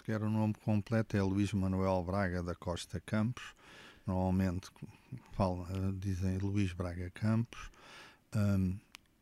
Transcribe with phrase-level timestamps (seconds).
[0.00, 3.54] sequer o nome completo é Luís Manuel Braga da Costa Campos.
[4.06, 4.70] Normalmente
[5.32, 7.70] fala, dizem Luís Braga Campos.
[8.34, 8.78] Um,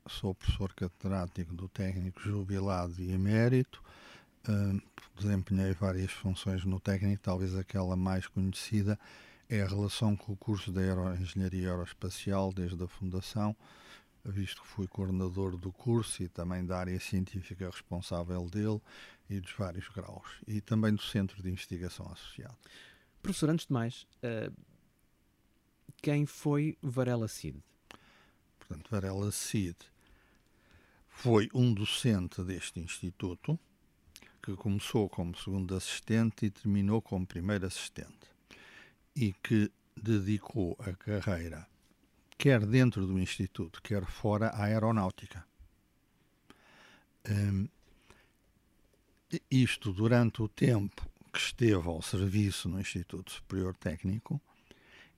[0.09, 3.83] sou professor catedrático do técnico jubilado e emérito.
[4.49, 4.80] Um,
[5.17, 8.97] desempenhei várias funções no técnico, talvez aquela mais conhecida
[9.51, 13.56] é a relação com o curso de Aeroengenharia Aeroespacial desde a fundação,
[14.24, 18.80] visto que fui coordenador do curso e também da área científica responsável dele
[19.29, 22.56] e dos vários graus, e também do Centro de Investigação Associado.
[23.23, 24.54] Professor, antes de mais, uh,
[26.01, 27.62] quem foi Varela Cid?
[28.59, 29.77] Portanto, Varela Cid
[31.09, 33.59] foi um docente deste instituto,
[34.42, 38.29] que começou como segundo assistente e terminou como primeiro assistente
[39.15, 41.66] e que dedicou a carreira,
[42.38, 45.45] quer dentro do Instituto, quer fora, à aeronáutica.
[47.29, 47.68] Um,
[49.50, 54.40] isto durante o tempo que esteve ao serviço no Instituto Superior Técnico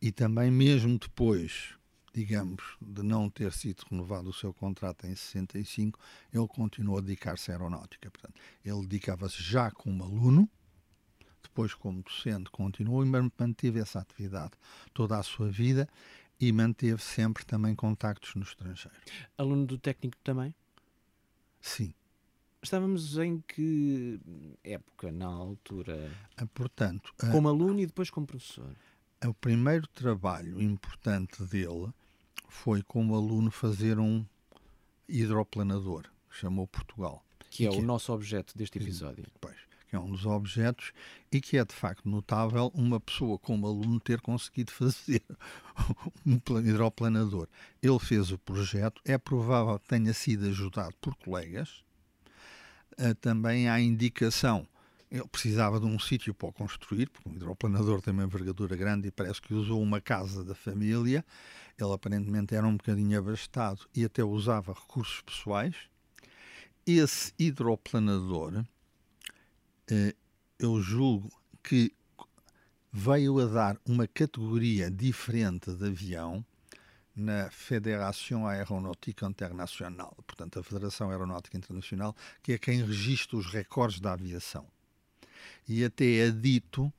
[0.02, 1.74] e também mesmo depois,
[2.12, 5.98] digamos, de não ter sido renovado o seu contrato em 65,
[6.32, 8.10] ele continuou a dedicar-se à aeronáutica.
[8.10, 10.48] Portanto, ele dedicava-se já como aluno
[11.42, 14.52] depois como docente continuou e manteve essa atividade
[14.94, 15.88] toda a sua vida
[16.40, 18.96] e manteve sempre também contactos no estrangeiro.
[19.36, 20.54] Aluno do técnico também?
[21.60, 21.92] Sim.
[22.62, 24.20] Estávamos em que
[24.62, 26.10] época na altura?
[26.36, 28.74] Ah, portanto, como aluno e depois como professor.
[29.24, 31.88] O primeiro trabalho importante dele
[32.48, 34.24] foi como aluno fazer um
[35.08, 37.24] hidroplanador, chamou Portugal.
[37.50, 39.26] Que é que o nosso objeto deste episódio.
[39.40, 40.92] Pois que é um dos objetos,
[41.32, 45.20] e que é de facto notável uma pessoa como aluno ter conseguido fazer
[46.24, 47.48] um hidroplanador.
[47.82, 51.82] Ele fez o projeto, é provável que tenha sido ajudado por colegas.
[53.00, 54.66] Uh, também há indicação
[55.10, 59.08] ele precisava de um sítio para o construir, porque um hidroplanador tem uma envergadura grande
[59.08, 61.24] e parece que usou uma casa da família.
[61.76, 65.74] Ele aparentemente era um bocadinho abastado e até usava recursos pessoais.
[66.86, 68.64] Esse hidroplanador
[69.90, 70.14] eh,
[70.58, 71.28] eu julgo
[71.62, 71.92] que
[72.92, 76.44] veio a dar uma categoria diferente de avião
[77.20, 84.00] na Federação Aeronáutica Internacional, portanto, a Federação Aeronáutica Internacional, que é quem registra os recordes
[84.00, 84.66] da aviação.
[85.68, 86.92] E até é dito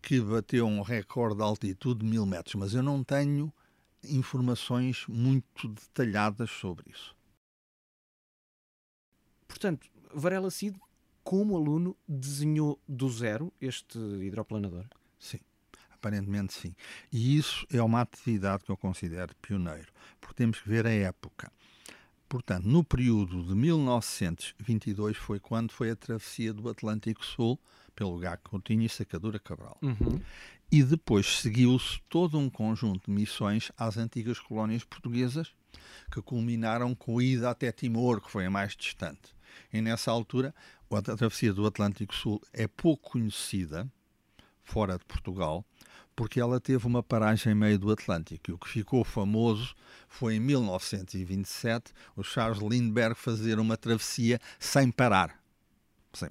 [0.00, 3.52] que bateu um recorde de altitude de mil metros, mas eu não tenho
[4.04, 7.14] informações muito detalhadas sobre isso.
[9.48, 10.78] Portanto, Varela Cid
[11.22, 14.86] como aluno, desenhou do zero este hidroplanador?
[15.18, 15.38] Sim,
[16.00, 16.74] aparentemente sim.
[17.12, 21.52] E isso é uma atividade que eu considero pioneiro, porque temos que ver a época.
[22.28, 27.58] Portanto, no período de 1922 foi quando foi a travessia do Atlântico Sul
[27.94, 29.76] pelo Gago Coutinho e Sacadura Cabral.
[29.82, 30.20] Uhum.
[30.72, 35.52] E depois seguiu-se todo um conjunto de missões às antigas colónias portuguesas,
[36.10, 39.34] que culminaram com a ida até Timor, que foi a mais distante.
[39.72, 40.54] E nessa altura
[40.88, 43.90] a travessia do Atlântico Sul é pouco conhecida
[44.70, 45.64] fora de Portugal,
[46.14, 48.50] porque ela teve uma paragem em meio do Atlântico.
[48.50, 49.74] E o que ficou famoso
[50.08, 55.40] foi em 1927 o Charles Lindbergh fazer uma travessia sem parar.
[56.12, 56.28] Sim.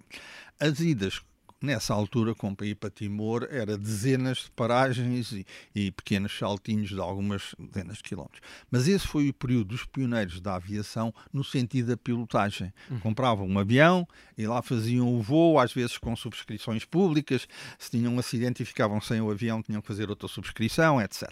[0.60, 1.22] As idas
[1.62, 6.90] nessa altura, com para ir para Timor, era dezenas de paragens e, e, pequenos saltinhos
[6.90, 8.42] de algumas dezenas de quilómetros.
[8.72, 12.74] Mas esse foi o período dos pioneiros da aviação no sentido da pilotagem.
[12.90, 13.00] Uhum.
[13.00, 17.48] Compravam um avião e lá faziam o voo, às vezes com subscrições públicas.
[17.78, 21.30] Se tinham um acidente e ficavam sem o avião, tinham que fazer outra subscrição, etc.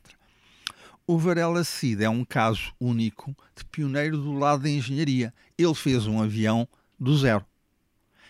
[1.05, 5.33] O Varela Cid é um caso único de pioneiro do lado da engenharia.
[5.57, 6.67] Ele fez um avião
[6.99, 7.45] do zero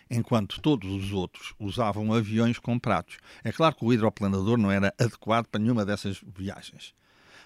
[0.09, 3.18] enquanto todos os outros usavam aviões comprados.
[3.44, 6.94] É claro que o hidroplanador não era adequado para nenhuma dessas viagens,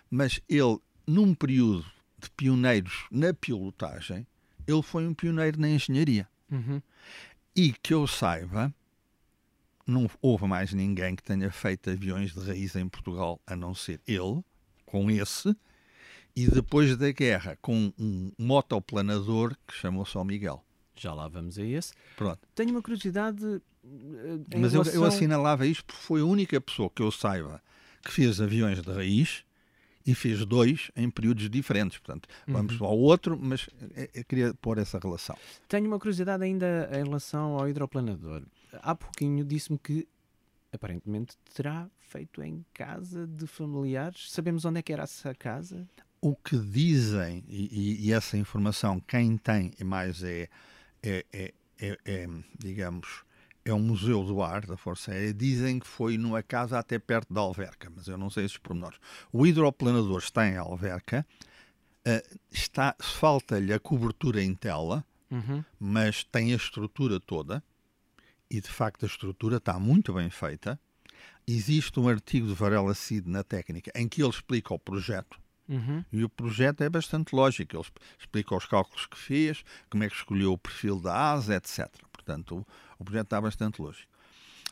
[0.10, 1.86] mas ele, num período
[2.20, 4.28] de pioneiros na pilotagem,
[4.68, 6.28] ele foi um pioneiro na engenharia.
[6.52, 6.82] Uhum.
[7.56, 8.74] E que eu saiba,
[9.86, 14.00] não houve mais ninguém que tenha feito aviões de raiz em Portugal a não ser
[14.08, 14.44] ele,
[14.86, 15.56] com esse,
[16.36, 20.64] e depois da guerra, com um motoplanador que chamou-se São Miguel.
[20.96, 21.94] Já lá vamos a esse.
[22.16, 22.40] Pronto.
[22.54, 23.44] Tenho uma curiosidade.
[23.84, 24.94] Eh, Mas relação...
[24.94, 27.62] eu, eu assinalava isto porque foi a única pessoa que eu saiba
[28.04, 29.44] que fez aviões de raiz
[30.06, 31.98] e fez dois em períodos diferentes.
[32.00, 32.88] Portanto, vamos uhum.
[32.88, 35.38] ao outro, mas eu eh, eh, queria pôr essa relação.
[35.68, 38.44] Tenho uma curiosidade ainda em relação ao hidroplanador.
[38.74, 40.08] Há pouquinho disse-me que
[40.74, 44.32] aparentemente terá feito em casa de familiares.
[44.32, 45.88] Sabemos onde é que era essa casa?
[46.22, 50.50] O que dizem, e, e, e essa informação quem tem mais é
[51.04, 52.28] é, é, é, é,
[52.58, 53.24] digamos,
[53.64, 55.34] é um museu do ar da Força Aérea.
[55.34, 59.00] Dizem que foi numa casa até perto da Alverca, mas eu não sei esses pormenores.
[59.32, 61.26] O hidroplanador está em Alverca,
[62.08, 65.64] uh, está, falta-lhe a cobertura em tela, Uhum.
[65.80, 67.64] mas tem a estrutura toda
[68.50, 70.78] e de facto a estrutura está muito bem feita.
[71.48, 75.40] Existe um artigo de Varela Cid na técnica em que ele explica o projeto
[75.72, 76.04] Uhum.
[76.12, 77.78] e o projeto é bastante lógico.
[77.78, 77.86] Ele
[78.20, 81.88] explica os cálculos que fez, como é que escolheu o perfil da asa, etc.
[82.12, 82.68] Portanto, o,
[83.00, 84.12] o projeto está bastante lógico.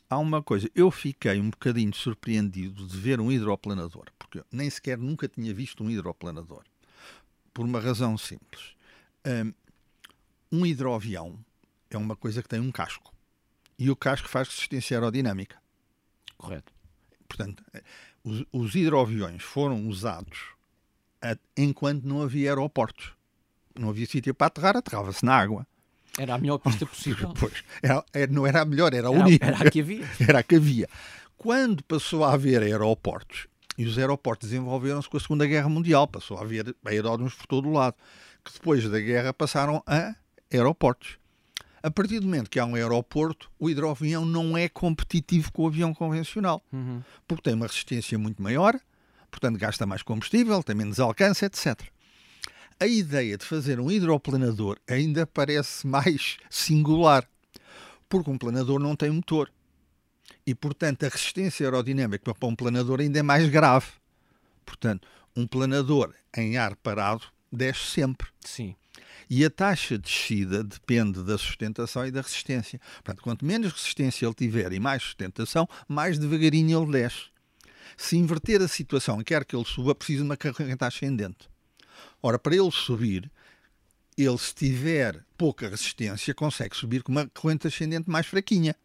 [0.10, 4.98] Há uma coisa, eu fiquei um bocadinho surpreendido de ver um hidroplanador, porque nem sequer
[4.98, 6.64] nunca tinha visto um hidroplanador.
[7.54, 8.76] Por uma razão simples.
[9.26, 9.54] Um,
[10.52, 11.40] um hidroavião
[11.90, 13.14] é uma coisa que tem um casco.
[13.78, 15.58] E o casco faz resistência aerodinâmica.
[16.38, 16.74] Correto.
[17.28, 17.64] Portanto,
[18.22, 20.59] os, os hidroaviões foram usados
[21.58, 23.12] enquanto não havia aeroportos.
[23.78, 25.66] Não havia sítio para aterrar, aterrava-se na água.
[26.18, 27.34] Era a melhor pista possível.
[27.40, 29.46] Pois, era, era- não era a melhor, era a Era, única.
[29.46, 30.08] era a que havia.
[30.28, 30.88] Era a que havia.
[31.38, 36.38] Quando passou a haver aeroportos, e os aeroportos desenvolveram-se com a Segunda Guerra Mundial, passou
[36.38, 37.96] a haver aeródromos por todo o lado,
[38.44, 40.14] que depois da guerra passaram a
[40.52, 41.18] aeroportos.
[41.82, 45.68] A partir do momento que há um aeroporto, o hidroavião não é competitivo com o
[45.68, 47.02] avião convencional, Uhum.
[47.26, 48.78] porque tem uma resistência muito maior,
[49.30, 51.80] portanto gasta mais combustível, tem menos alcance, etc.
[52.80, 57.28] A ideia de fazer um hidroplanador ainda parece mais singular,
[58.08, 59.52] porque um planador não tem motor.
[60.46, 63.88] E, portanto, a resistência aerodinâmica para um planador ainda é mais grave.
[64.66, 68.28] Portanto, um planador em ar parado desce sempre.
[68.42, 68.76] Sim.
[69.30, 72.80] E a taxa de descida depende da sustentação e da resistência.
[72.96, 77.26] Portanto, quanto menos resistência ele tiver e mais sustentação, mais devagarinho ele desce.
[77.98, 81.50] Se inverter a situação e quer que ele suba, precisa de uma corrente ascendente.
[82.22, 83.32] Ora, para ele subir,
[84.18, 88.76] ele, se tiver pouca resistência, consegue subir com uma corrente ascendente mais fraquinha.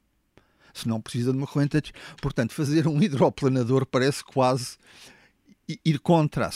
[0.72, 1.92] Se não precisa de uma corrente.
[2.20, 4.76] Portanto, fazer um hidroplanador parece quase
[5.84, 6.50] ir contra.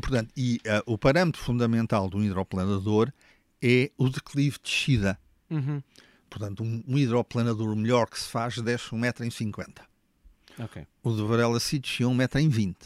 [0.00, 3.12] Portanto, e ah, o parâmetro fundamental do hidroplanador
[3.60, 5.18] é o declive de descida.
[5.50, 5.82] Uhum.
[6.28, 9.91] Portanto, um, um hidroplanador melhor que se faz desce 1,50m.
[10.58, 10.86] Ok.
[11.02, 12.76] O de Varela Cid descia 1,20m.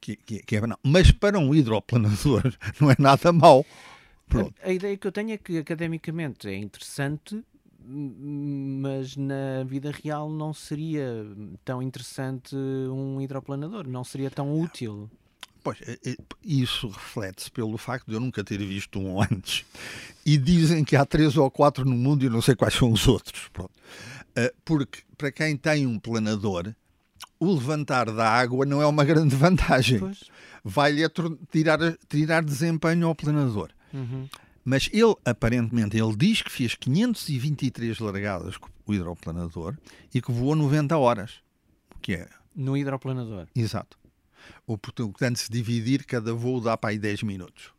[0.00, 0.78] Que, que, que é banal.
[0.82, 2.42] Mas para um hidroplanador
[2.80, 3.66] não é nada mau.
[4.26, 4.54] Pronto.
[4.62, 7.44] A, a ideia que eu tenho é que academicamente é interessante,
[7.82, 11.26] mas na vida real não seria
[11.64, 15.10] tão interessante um hidroplanador, não seria tão útil.
[15.62, 19.64] Pois, é- é- isso reflete-se pelo facto de eu nunca ter visto um antes.
[20.24, 22.90] E dizem que há três ou quatro no mundo e eu não sei quais são
[22.92, 23.48] os outros.
[23.52, 23.72] Pronto.
[24.36, 26.72] Ah, Porque para quem tem um planador,
[27.38, 30.00] o levantar da água não é uma grande vantagem.
[30.62, 31.02] Vai-lhe
[31.50, 31.78] tirar,
[32.08, 33.70] tirar desempenho ao planador.
[33.92, 34.28] Uhum.
[34.64, 39.74] Mas ele, aparentemente, ele diz que fez 523 largadas com o hidroplanador
[40.14, 41.32] e que voou 90 horas.
[42.02, 43.46] Que é No hidroplanador.
[43.56, 43.98] Exato.
[44.66, 47.72] O portanto, se dividir, cada voo dá para aí 10 minutos.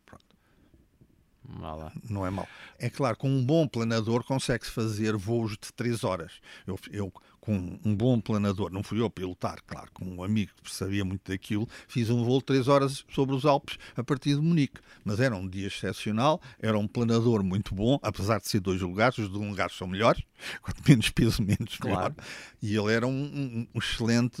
[2.08, 2.48] Não é mau.
[2.78, 6.32] É claro, com um bom planador consegue-se fazer voos de 3 horas.
[6.66, 7.12] Eu, eu,
[7.44, 11.04] com um bom planador, não fui eu a pilotar, claro, com um amigo que sabia
[11.04, 14.80] muito daquilo, fiz um voo de 3 horas sobre os Alpes a partir de Munique.
[15.04, 19.18] Mas era um dia excepcional, era um planador muito bom, apesar de ser dois lugares,
[19.18, 20.22] os de um lugar são melhores,
[20.62, 22.14] quanto menos peso, menos Claro.
[22.14, 22.14] melhor.
[22.62, 24.40] E ele era um, um- um excelente.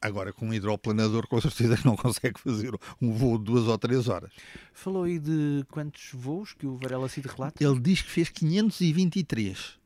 [0.00, 4.08] Agora, com um hidroplanador, com certeza não consegue fazer um voo de duas ou três
[4.08, 4.30] horas.
[4.74, 7.64] Falou aí de quantos voos que o Varela Cid relata?
[7.64, 9.80] Ele diz que fez 523.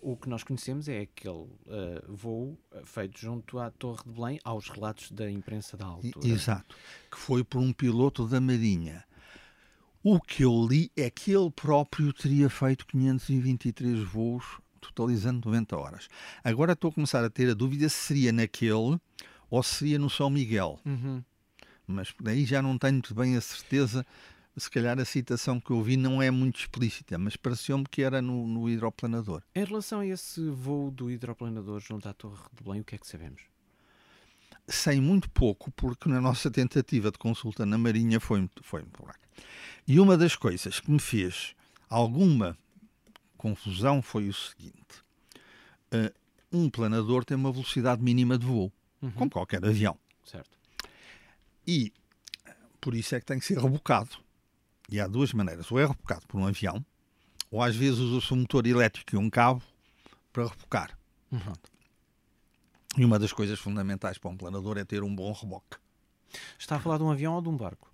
[0.00, 4.38] O que nós conhecemos é aquele eh, voo eh, feito junto à Torre de Belém
[4.44, 6.28] aos relatos da imprensa da altura.
[6.28, 6.76] Exato.
[7.10, 9.04] Que foi por um piloto da Marinha.
[10.02, 14.44] O que eu li é que ele próprio teria feito 523 voos,
[14.80, 16.08] totalizando 90 horas.
[16.44, 19.00] Agora estou a começar a ter a dúvida se seria naquele
[19.50, 20.78] ou se seria no São Miguel.
[20.84, 21.24] Uhum.
[21.88, 24.06] mas daí já não tenho muito bem a certeza.
[24.56, 28.22] Se calhar a citação que eu vi não é muito explícita, mas pareceu-me que era
[28.22, 29.42] no, no hidroplanador.
[29.54, 32.98] Em relação a esse voo do hidroplanador junto à Torre de Belém, o que é
[32.98, 33.42] que sabemos?
[34.66, 38.96] Sei muito pouco, porque na nossa tentativa de consulta na Marinha foi, muito- foi muito
[38.98, 39.20] buraco.
[39.86, 41.54] E uma das coisas que me fez
[41.88, 42.56] alguma
[43.36, 45.04] confusão foi o seguinte:
[45.92, 46.12] eh,
[46.50, 48.72] um planador tem uma velocidade mínima de voo,
[49.02, 49.10] Uhum.
[49.12, 49.98] como qualquer avião.
[50.24, 50.50] Certo.
[51.66, 51.92] E
[52.46, 54.24] eh, por isso é que tem que ser rebocado.
[54.90, 56.84] E há duas maneiras: ou é rebocado por um avião,
[57.50, 59.62] ou às vezes usa-se um motor elétrico e um cabo
[60.32, 60.96] para rebocar.
[61.32, 61.52] Uhum.
[62.98, 65.76] E uma das coisas fundamentais para um planador é ter um bom reboque.
[66.58, 67.90] Está a falar de um avião ou de um barco?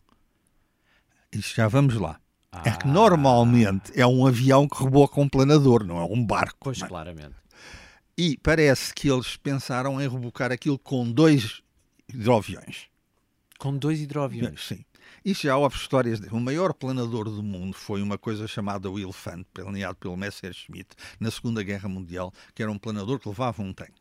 [1.32, 2.20] Isso já vamos lá.
[2.64, 6.58] É que Ah, normalmente é um avião que reboca um planador, não é um barco.
[6.60, 6.88] Pois, não é?
[6.88, 7.34] claramente.
[8.16, 11.62] E parece que eles pensaram em rebocar aquilo com dois
[12.06, 12.88] hidroaviões.
[13.58, 14.66] Com dois hidroaviões?
[14.66, 14.84] Sim.
[15.24, 16.20] Isso já houve histórias.
[16.20, 16.28] De...
[16.28, 21.30] O maior planador do mundo foi uma coisa chamada o Elefante, planeado pelo Messerschmitt na
[21.30, 23.92] Segunda Guerra Mundial, que era um planador que levava um tanque.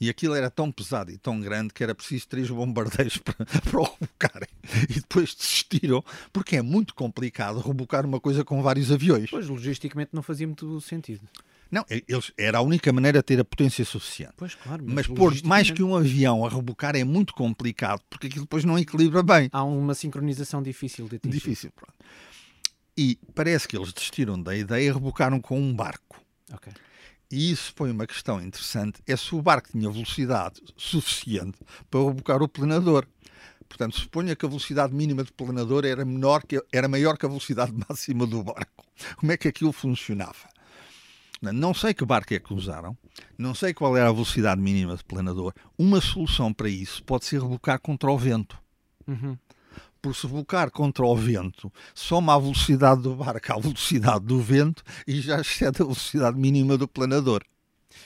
[0.00, 3.80] E aquilo era tão pesado e tão grande que era preciso três bombardeiros para, para
[3.80, 4.48] o rebocarem.
[4.88, 9.30] E depois desistiram, porque é muito complicado rebocar uma coisa com vários aviões.
[9.30, 11.20] Pois, logisticamente não fazia muito sentido.
[11.70, 14.34] Não, eles, era a única maneira de ter a potência suficiente.
[14.36, 14.82] Pois, claro.
[14.86, 18.64] Mas, mas pôr mais que um avião a rebocar é muito complicado, porque aquilo depois
[18.64, 19.48] não equilibra bem.
[19.52, 21.34] Há uma sincronização difícil de atingir.
[21.34, 21.94] Difícil, pronto.
[22.96, 26.20] E parece que eles desistiram da ideia e rebocaram com um barco.
[26.52, 26.72] Ok.
[27.30, 31.58] E isso foi uma questão interessante, é se o barco tinha velocidade suficiente
[31.90, 33.06] para rebocar o planador.
[33.68, 37.28] Portanto, suponha que a velocidade mínima do planador era, menor que, era maior que a
[37.28, 38.84] velocidade máxima do barco.
[39.16, 40.48] Como é que aquilo funcionava?
[41.40, 42.96] Não sei que barco é que usaram,
[43.36, 45.52] não sei qual era a velocidade mínima do planador.
[45.78, 48.58] Uma solução para isso pode ser rebocar contra o vento.
[49.06, 49.36] Uhum.
[50.02, 54.82] Por se rebocar contra o vento, soma a velocidade do barco à velocidade do vento
[55.06, 57.44] e já excede a velocidade mínima do planador.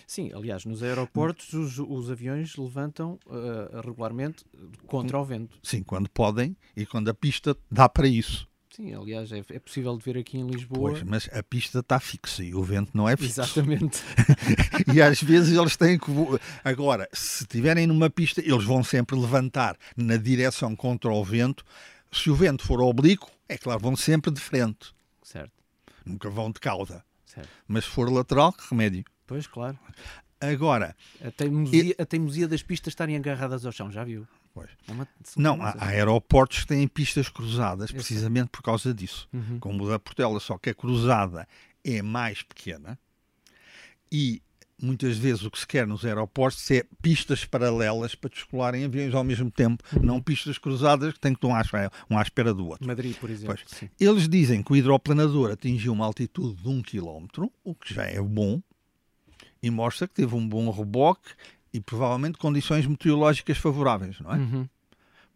[0.07, 4.45] Sim, aliás, nos aeroportos os, os aviões levantam uh, regularmente
[4.87, 5.59] contra o vento.
[5.63, 8.49] Sim, quando podem e quando a pista dá para isso.
[8.75, 10.93] Sim, aliás, é, é, possível de ver aqui em Lisboa.
[10.93, 13.43] Pois, mas a pista está fixa e o vento não é fixo.
[13.43, 14.01] Exatamente.
[14.95, 16.11] e às vezes eles têm que.
[16.65, 21.63] Agora, se estiverem numa pista, eles vão sempre levantar na direção contra o vento.
[22.11, 24.95] Se o vento for oblíquo, é claro, vão sempre de frente.
[25.23, 25.53] Certo.
[26.07, 27.05] Nunca vão de cauda.
[27.27, 27.51] Certo.
[27.69, 29.05] Mas se for lateral, que remédio.
[29.27, 29.79] Pois, claro.
[30.41, 30.97] Agora.
[31.23, 32.03] A teimosia, e...
[32.03, 34.27] a teimosia das pistas estarem agarradas ao chão, já viu?
[34.55, 34.71] Pois.
[34.87, 35.09] É uma...
[35.37, 39.29] Não, há, há, aeroportos que têm pistas cruzadas precisamente por causa disso.
[39.33, 39.59] Uhum.
[39.59, 41.49] Como o da Portela, só que a cruzada
[41.85, 42.99] é mais pequena
[44.11, 44.43] e
[44.81, 49.25] muitas vezes o que se quer nos aeroportos é pistas paralelas para descolarem aviões ao
[49.25, 50.03] mesmo tempo, uhum.
[50.03, 52.87] não pistas cruzadas que têm que estar um à espera do outro.
[52.87, 53.57] Madrid, por exemplo.
[53.99, 58.21] Eles dizem que o hidroplanador atingiu uma altitude de um quilómetro, o que já é
[58.21, 58.61] bom,
[59.63, 61.31] e mostra que teve um bom reboque
[61.73, 64.37] e provavelmente condições meteorológicas favoráveis, não é?
[64.37, 64.69] Uhum.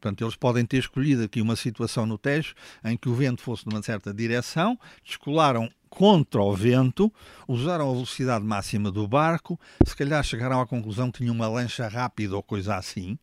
[0.01, 3.67] Portanto, eles podem ter escolhido aqui uma situação no Tejo em que o vento fosse
[3.67, 7.13] numa certa direção, descolaram contra o vento,
[7.49, 11.89] usaram a velocidade máxima do barco, se calhar chegaram à conclusão que tinham uma lancha
[11.89, 13.19] rápida ou coisa assim,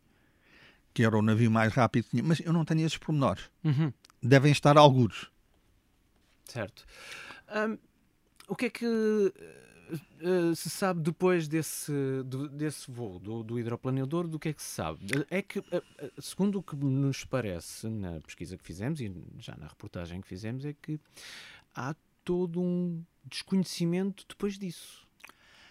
[0.92, 3.44] que era o navio mais rápido que tinha, mas eu não tenho esses pormenores.
[3.62, 3.92] Uhum.
[4.20, 5.30] Devem estar alguros.
[6.44, 6.84] Certo.
[7.54, 7.78] Um,
[8.48, 11.92] o que é que uh, se sabe depois desse,
[12.24, 15.00] do, desse voo do, do, hidroplaneador, do que é que se sabe?
[15.30, 15.64] É que, uh,
[16.20, 20.64] segundo o que nos parece na pesquisa que fizemos e já na reportagem que fizemos,
[20.64, 21.00] é que
[21.74, 25.04] há todo um desconhecimento depois disso.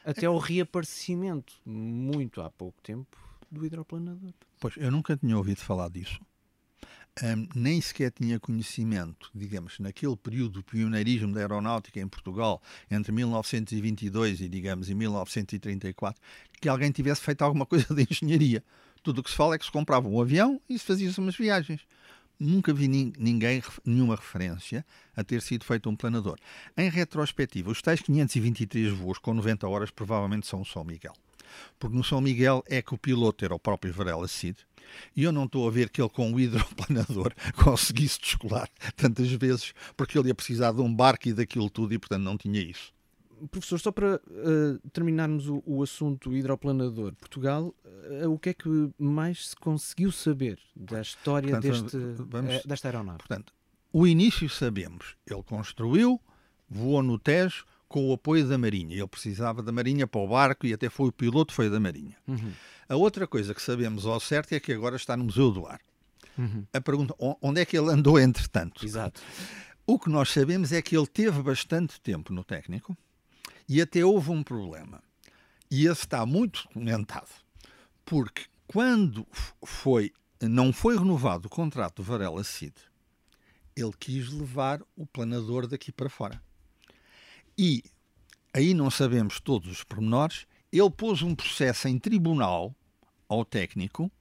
[0.05, 3.17] Até o reaparecimento, muito há pouco tempo,
[3.49, 4.33] do hidroplanador.
[4.59, 6.19] Pois, eu nunca tinha ouvido falar disso
[7.21, 13.11] um, nem sequer tinha conhecimento, digamos, naquele período do pioneirismo da aeronáutica em Portugal, entre
[13.11, 16.19] 1922 e, digamos, e 1934,
[16.59, 18.63] que alguém tivesse feito alguma coisa de engenharia.
[19.03, 21.35] Tudo o que se fala é que se comprava um avião e se fazia-se umas
[21.35, 21.81] viagens.
[22.39, 26.37] Nunca vi ninguém, nenhuma referência a ter sido feito um planador.
[26.75, 31.13] Em retrospectiva, os tais 523 voos com 90 horas provavelmente são o São Miguel.
[31.79, 34.57] Porque no São Miguel é que o piloto era o próprio Varela Cid,
[35.15, 37.33] e eu não estou a ver que ele, com o hidroplanador,
[37.63, 41.99] conseguisse descolar tantas vezes, porque ele ia precisar de um barco e daquilo tudo, e
[41.99, 42.93] portanto não tinha isso.
[43.51, 48.69] Professor, só para uh, terminarmos o, o, assunto hidroplanador, Portugal, uh, o que é que
[48.97, 53.17] mais se conseguiu saber da história portanto, deste, vamos, uh, desta aeronave?
[53.17, 53.53] Portanto,
[53.91, 55.17] o início sabemos.
[55.29, 56.21] Ele construiu,
[56.69, 58.95] voou no Tejo, com o apoio da Marinha.
[58.95, 62.17] Ele precisava da Marinha para o barco e até foi o piloto foi da Marinha.
[62.27, 62.51] Uhum.
[62.89, 65.79] A outra coisa que sabemos ao certo é que agora está no Museu do Ar.
[66.35, 66.65] Uhum.
[66.73, 68.83] A pergunta, onde é que ele andou entretanto?
[68.83, 69.21] Exato.
[69.85, 72.97] O que nós sabemos é que ele teve bastante tempo no técnico
[73.69, 74.99] e até houve um problema.
[75.69, 77.29] E esse está muito documentado,
[78.03, 79.27] porque quando
[79.63, 82.73] foi, não foi renovado o contrato do Varela Cid,
[83.75, 86.41] ele quis levar o planador daqui para fora.
[87.57, 87.83] E
[88.53, 90.45] aí não sabemos todos os pormenores.
[90.71, 92.75] Ele pôs um processo em tribunal
[93.27, 94.11] ao técnico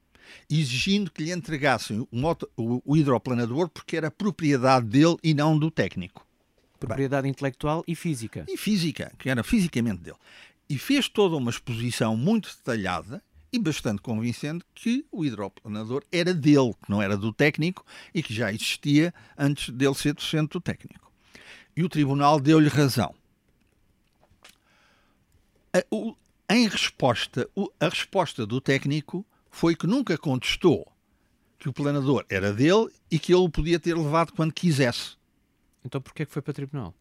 [0.48, 6.26] exigindo que lhe entregassem o, o hidroplanador porque era propriedade dele e não do técnico.
[6.78, 8.44] Propriedade Bem, intelectual e física.
[8.48, 10.16] E física, que era fisicamente dele.
[10.68, 13.22] E fez toda uma exposição muito detalhada
[13.52, 17.84] e bastante convincente que o hidroplanador era dele, que não era do técnico
[18.14, 21.12] e que já existia antes dele ser docente do técnico.
[21.76, 23.14] E o tribunal deu-lhe razão
[26.48, 27.48] em resposta,
[27.80, 30.90] a resposta do técnico foi que nunca contestou
[31.58, 35.16] que o planador era dele e que ele o podia ter levado quando quisesse.
[35.84, 36.94] Então porquê é que foi para o tribunal?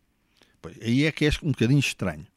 [0.62, 2.28] Pois, aí é que é um bocadinho estranho.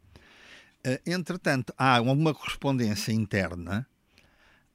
[0.87, 3.87] Uh, entretanto, há uma correspondência interna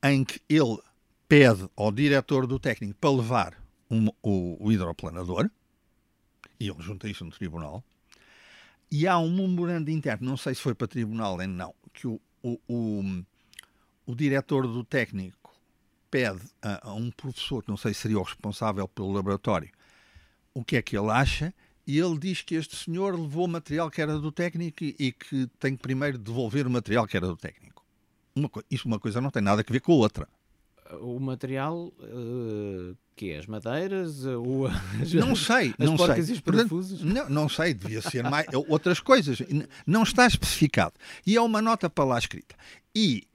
[0.04, 0.78] em que ele
[1.28, 5.50] pede ao diretor do técnico para levar um, o, o hidroplanador,
[6.60, 7.84] e ele junta isso no tribunal,
[8.92, 12.20] e há um memorando interno, não sei se foi para tribunal ou não, que o,
[12.42, 13.24] o, o,
[14.06, 15.54] o diretor do técnico
[16.10, 19.70] pede a, a, um professor, que não sei se seria o responsável pelo laboratório,
[20.54, 21.54] o que é que ele acha,
[21.86, 25.48] e ele diz que este senhor levou material que era do técnico e, e que
[25.60, 27.84] tem que primeiro devolver o material que era do técnico.
[28.36, 30.28] Uma, isso uma coisa não tem nada a ver com a outra
[31.02, 34.68] o material uh, que é as madeiras, uh,
[35.02, 36.36] as, não sei, as não porcas sei.
[36.36, 37.02] e os parafusos?
[37.02, 39.40] Não, não sei, devia ser mais outras coisas.
[39.86, 40.94] Não está especificado.
[41.28, 42.56] E é uma nota para lá escrita.
[42.96, 43.28] E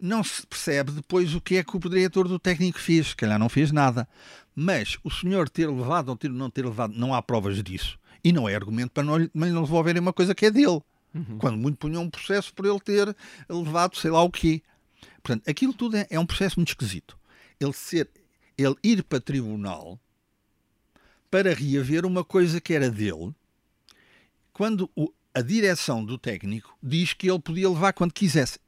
[0.00, 3.10] não se percebe depois o que é que o diretor do técnico fez.
[3.10, 4.08] Se calhar não fez nada.
[4.56, 7.96] Mas o senhor ter levado ou ter, não ter levado, não há provas disso.
[8.24, 10.80] E não é argumento para não, não devolverem uma coisa que é dele.
[11.14, 11.38] Uhum.
[11.38, 13.16] Quando muito punham um processo por ele ter
[13.48, 14.62] levado sei lá o quê.
[15.22, 17.16] Portanto, aquilo tudo é, é um processo muito esquisito.
[17.60, 18.10] Ele, ser,
[18.56, 19.98] ele ir para tribunal
[21.30, 23.34] para reaver uma coisa que era dele,
[24.52, 28.58] quando o, a direção do técnico diz que ele podia levar quando quisesse.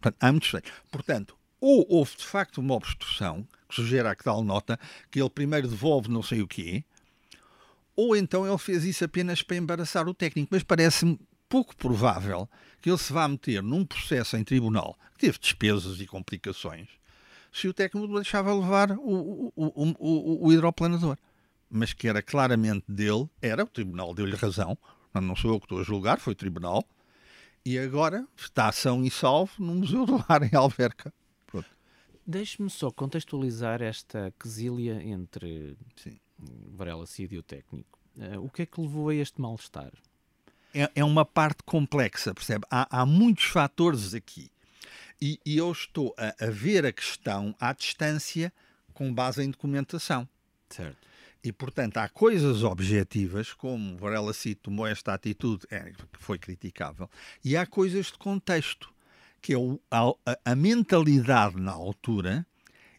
[0.00, 0.64] Portanto, há muito estranho.
[0.90, 4.78] Portanto, ou houve de facto uma obstrução, que sugere a que tal nota,
[5.10, 6.84] que ele primeiro devolve não sei o quê,
[7.94, 10.48] ou então ele fez isso apenas para embaraçar o técnico.
[10.50, 12.48] Mas parece-me pouco provável
[12.82, 16.88] que ele se vá meter num processo em tribunal que teve despesas e complicações
[17.54, 21.16] se o técnico deixava levar o, o, o, o, hidroplanador.
[21.70, 24.76] Mas que era claramente dele, era, o tribunal deu-lhe razão,
[25.14, 26.84] não sou eu que estou a julgar, foi o tribunal,
[27.64, 31.12] e agora está ação e salvo no Museu do Ar em Alverca.
[32.26, 36.18] Deixe-me só contextualizar esta quesilha entre Sim.
[36.38, 37.98] Varela Cid e o técnico.
[38.16, 39.92] Uh, o que é que levou a este mal-estar?
[40.74, 42.66] é, é uma parte complexa, percebe?
[42.70, 44.50] Há, há muitos fatores aqui.
[45.20, 48.52] E, e eu estou a, a, ver a questão à distância
[48.92, 50.28] com base em documentação.
[50.68, 50.96] Certo.
[51.42, 57.08] E, portanto, há coisas objetivas, como Varela Cid tomou esta atitude, é, que foi criticável,
[57.44, 58.92] e há coisas de contexto,
[59.42, 62.46] que é o, a, a, mentalidade na altura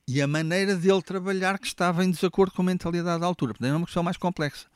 [0.08, 3.54] e a maneira dele trabalhar que estava em desacordo com a mentalidade da altura.
[3.54, 4.68] Portanto, é uma questão mais complexa.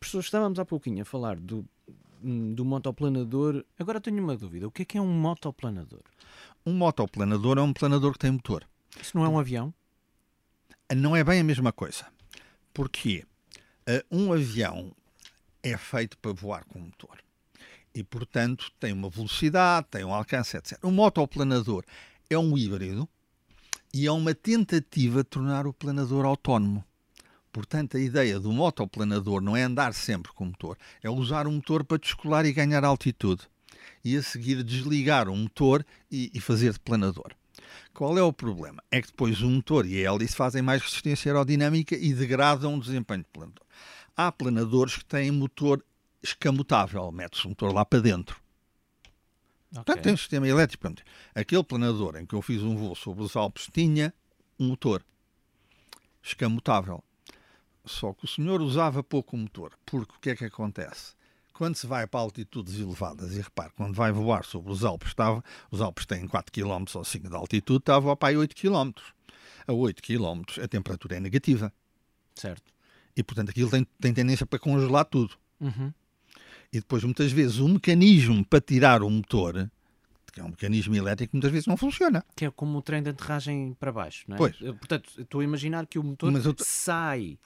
[0.00, 1.64] Professor, estávamos há pouquinho a falar do
[2.24, 3.64] do motoplanador.
[3.78, 4.66] Agora tenho uma dúvida.
[4.66, 6.02] O que é que é um motoplanador?
[6.64, 8.66] Um motoplanador é um planador que tem motor.
[9.00, 9.72] Isso não é um avião?
[10.96, 12.06] Não é bem a mesma coisa.
[12.72, 13.24] Porquê?
[13.88, 14.92] Uh, um avião
[15.62, 17.18] é feito para voar com motor.
[17.94, 20.78] E, portanto, tem uma velocidade, tem um alcance, etc.
[20.82, 21.84] O motoplanador
[22.28, 23.08] é um híbrido
[23.92, 26.84] e é uma tentativa de tornar o planador autónomo.
[27.54, 31.52] Portanto, a ideia do motoplanador não é andar sempre com o motor, é usar o
[31.52, 33.42] motor para descolar e ganhar altitude.
[34.04, 37.32] E a seguir desligar o motor e, e fazer de planador.
[37.92, 38.82] Qual é o problema?
[38.90, 42.80] É que depois o motor e a hélice fazem mais resistência aerodinâmica e degradam o
[42.80, 43.64] desempenho do planador.
[44.16, 45.80] Há planadores que têm motor
[46.20, 48.36] escamotável, mete-se o motor lá para dentro.
[49.70, 49.84] Okay.
[49.84, 50.92] Portanto, tem um sistema elétrico.
[51.32, 54.12] Aquele planador em que eu fiz um voo sobre os Alpes tinha
[54.58, 55.04] um motor
[56.20, 57.04] escamotável.
[57.84, 61.14] Só que o senhor usava pouco o motor, porque o que é que acontece?
[61.52, 65.44] Quando se vai para altitudes elevadas, e repare, quando vai voar sobre os Alpes, estava,
[65.70, 68.90] os Alpes têm 4 km ou 5 de altitude, estava para aí 8 km.
[69.66, 71.72] A 8 km a temperatura é negativa.
[72.34, 72.72] Certo.
[73.16, 75.36] E portanto aquilo tem, tem tendência para congelar tudo.
[75.60, 75.92] Uhum.
[76.72, 79.70] E depois, muitas vezes, o mecanismo para tirar o motor,
[80.32, 82.24] que é um mecanismo elétrico, muitas vezes não funciona.
[82.34, 84.38] Que é como o trem de aterragem para baixo, não é?
[84.38, 84.56] Pois.
[84.56, 87.38] Portanto, estou a imaginar que o motor sai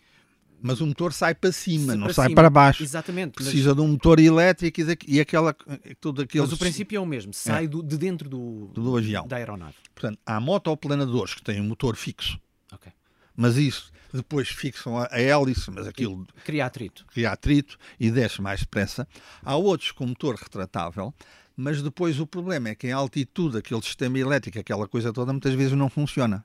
[0.61, 2.37] mas o motor sai para cima, não para sai cima.
[2.37, 2.83] para baixo.
[2.83, 3.33] Exatamente.
[3.33, 3.77] Precisa mas...
[3.77, 5.55] de um motor elétrico e, e aquela,
[6.01, 6.45] tudo aquilo.
[6.45, 7.69] Mas o princípio é o mesmo, sai é.
[7.69, 9.27] do, de dentro do, do avião.
[9.27, 9.75] da aeronave.
[9.95, 12.39] Portanto, há motoplanadores que têm um motor fixo.
[12.73, 12.93] Okay.
[13.37, 16.27] Mas isso, depois fixam a, a hélice, mas aquilo...
[16.37, 17.07] E cria atrito.
[17.07, 19.07] Cria atrito e desce mais depressa.
[19.43, 21.15] Há outros com motor retratável,
[21.57, 25.55] mas depois o problema é que em altitude aquele sistema elétrico, aquela coisa toda, muitas
[25.55, 26.45] vezes não funciona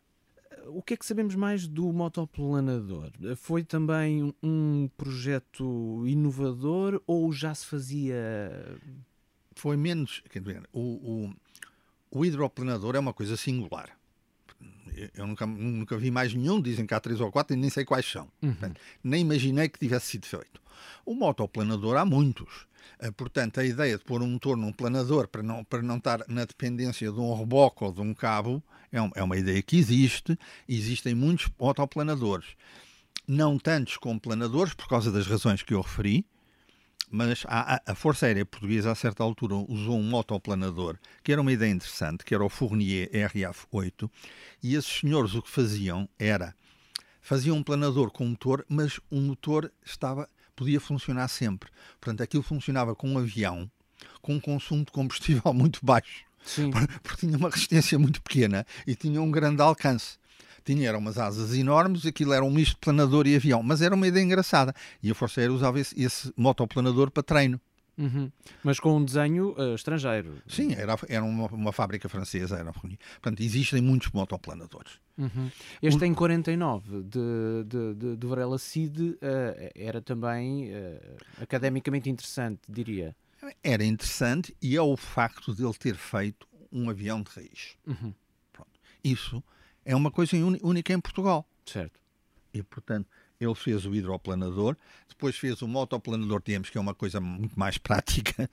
[0.67, 3.11] o que é que sabemos mais do motoplanador?
[3.35, 8.79] Foi também um projeto inovador ou já se fazia?
[9.55, 10.23] Foi menos.
[10.33, 11.33] Dizer, o, o,
[12.11, 13.89] o hidroplanador é uma coisa singular.
[15.15, 17.85] eu nunca, nunca vi mais nenhum, dizem que há três ou quatro e nem sei
[17.85, 18.29] quais são.
[18.41, 18.51] Uhum.
[18.51, 20.61] Portanto, nem imaginei que tivesse sido feito.
[21.05, 22.67] O motoplanador há muitos.
[22.99, 26.23] Eh, portanto, a ideia de pôr um motor num planador para não, para não estar
[26.27, 29.75] na dependência de um reboque ou de um cabo é, um, é uma ideia que
[29.75, 30.37] existe.
[30.69, 32.55] Existem muitos motoplanadores.
[33.27, 36.25] Não tantos como planadores, por causa das razões que eu referi,
[37.09, 41.51] mas a, a, Força Aérea Portuguesa, a certa altura, usou um motoplanador, que era uma
[41.51, 44.09] ideia interessante, que era o Fournier RAF-8,
[44.61, 46.55] e esses senhores o que faziam era,
[47.21, 51.69] faziam um planador com motor, mas o motor estava podia funcionar sempre.
[51.99, 53.69] Portanto, aquilo funcionava com um avião
[54.21, 56.25] com um consumo de combustível muito baixo.
[56.45, 56.71] Sim.
[57.01, 60.17] Porque tinha uma resistência muito pequena e tinha um grande alcance.
[60.65, 63.93] Tinha eram umas asas enormes, aquilo era um misto de planador e avião, mas era
[63.93, 64.73] uma ideia engraçada.
[65.01, 67.59] E a Força Aérea usava esse, esse motoplanador para treino.
[67.97, 68.31] Uhum.
[68.63, 70.41] Mas com um desenho uh, estrangeiro.
[70.47, 72.57] Sim, era, era uma, uma fábrica francesa.
[72.57, 74.93] Era, portanto, existem muitos motoplanadores.
[75.17, 75.51] Uhum.
[75.81, 76.05] Este o...
[76.05, 77.19] em 49 de,
[77.67, 79.17] de, de, de Varela Cid uh,
[79.75, 80.99] era também uh,
[81.41, 83.15] academicamente interessante, diria.
[83.63, 87.77] Era interessante e é o facto de ele ter feito um avião de raiz.
[87.85, 88.13] Uhum.
[89.03, 89.43] Isso
[89.83, 91.47] é uma coisa única em Portugal.
[91.65, 91.99] Certo.
[92.53, 93.07] E, portanto,
[93.39, 94.77] ele fez o hidroplanador,
[95.09, 98.49] depois fez o motoplanador Temos, que é uma coisa muito mais prática,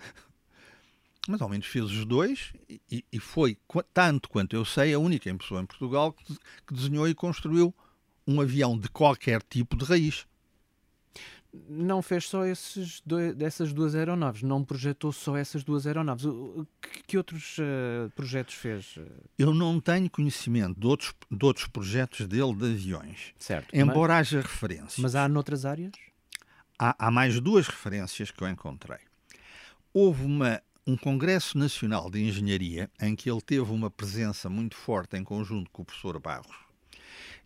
[1.28, 3.56] mas ao menos fez os dois e, e foi,
[3.92, 6.34] tanto quanto eu sei, a única pessoa em Portugal que,
[6.66, 7.74] que desenhou e construiu
[8.26, 10.26] um avião de qualquer tipo de raiz
[11.68, 16.24] não fez só esses dois, dessas duas aeronaves, não projetou só essas duas aeronaves.
[16.80, 18.98] Que, que outros uh, projetos fez?
[19.38, 23.34] Eu não tenho conhecimento de outros, de outros projetos dele de aviões.
[23.38, 23.74] Certo.
[23.74, 24.98] Embora mas, haja referências.
[24.98, 25.92] Mas há noutras áreas?
[26.78, 28.98] Há, há mais duas referências que eu encontrei.
[29.92, 35.16] Houve uma, um Congresso Nacional de Engenharia em que ele teve uma presença muito forte
[35.16, 36.69] em conjunto com o professor Barros.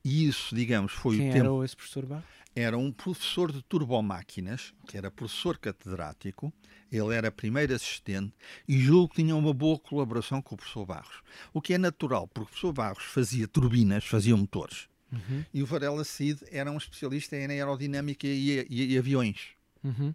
[0.04, 1.44] E isso, digamos, foi Quem o tempo.
[1.44, 2.34] Quem era esse professor Barros?
[2.54, 6.52] era um professor de turbomáquinas, que era professor catedrático,
[6.90, 8.32] ele era primeiro assistente
[8.68, 11.22] e julgo que tinha uma boa colaboração com o professor Barros.
[11.52, 14.88] O que é natural, porque o professor Barros fazia turbinas, fazia motores.
[15.10, 15.44] Uhum.
[15.52, 19.48] E o Varela Cid era um especialista em aerodinâmica e, e, e aviões.
[19.82, 20.14] Uhum.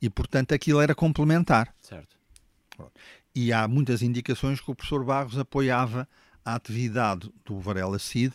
[0.00, 1.74] E, portanto, aquilo era complementar.
[1.82, 2.16] Certo.
[3.34, 6.08] E há muitas indicações que o professor Barros apoiava
[6.44, 8.34] a atividade do Varela Cid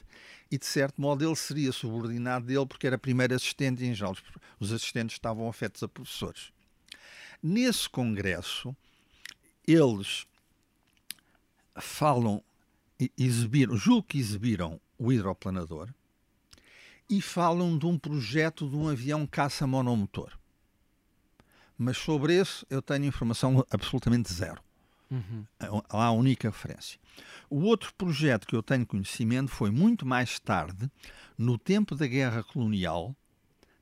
[0.51, 4.15] e de certo modo ele seria subordinado dele porque era primeiro assistente e em geral
[4.60, 6.51] os assistentes estavam afetos a professores.
[7.41, 8.75] Nesse congresso,
[9.67, 10.25] eles
[11.75, 12.43] falam,
[13.17, 15.89] exibiram, julgo que exibiram o hidroplanador
[17.10, 20.31] e falam de um projeto de um avião caça monomotor.
[21.77, 24.64] Mas sobre esse eu tenho informação absolutamente zero.
[25.15, 25.45] Uhum.
[25.89, 26.99] Há a única referência.
[27.49, 30.89] O outro projeto que eu tenho conhecimento foi muito mais tarde,
[31.38, 33.15] no tempo da Guerra Colonial.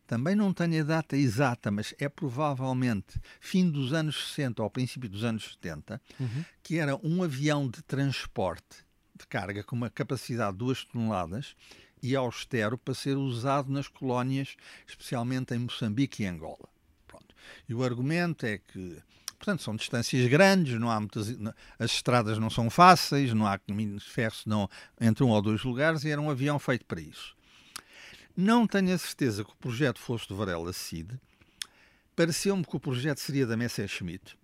[0.06, 5.10] Também não tenho a data exata, mas é provavelmente fim dos anos 60 ou princípio
[5.10, 6.46] dos anos 70, uhum.
[6.62, 8.86] que era um avião de transporte
[9.18, 11.56] de carga com uma capacidade de 2 toneladas
[12.02, 16.68] e austero para ser usado nas colónias, especialmente em Moçambique e Angola.
[17.08, 17.34] Pronto.
[17.68, 19.02] E o argumento é que
[19.44, 21.28] Portanto, são distâncias grandes, não há muitas,
[21.78, 24.70] as estradas não são fáceis, não há caminhos de ferro não,
[25.02, 27.36] entre um ou dois lugares e era um avião feito para isso.
[28.38, 31.20] Não tenho a certeza que o projeto fosse do Varela Cid.
[32.16, 34.38] Pareceu-me que o projeto seria da Messerschmitt.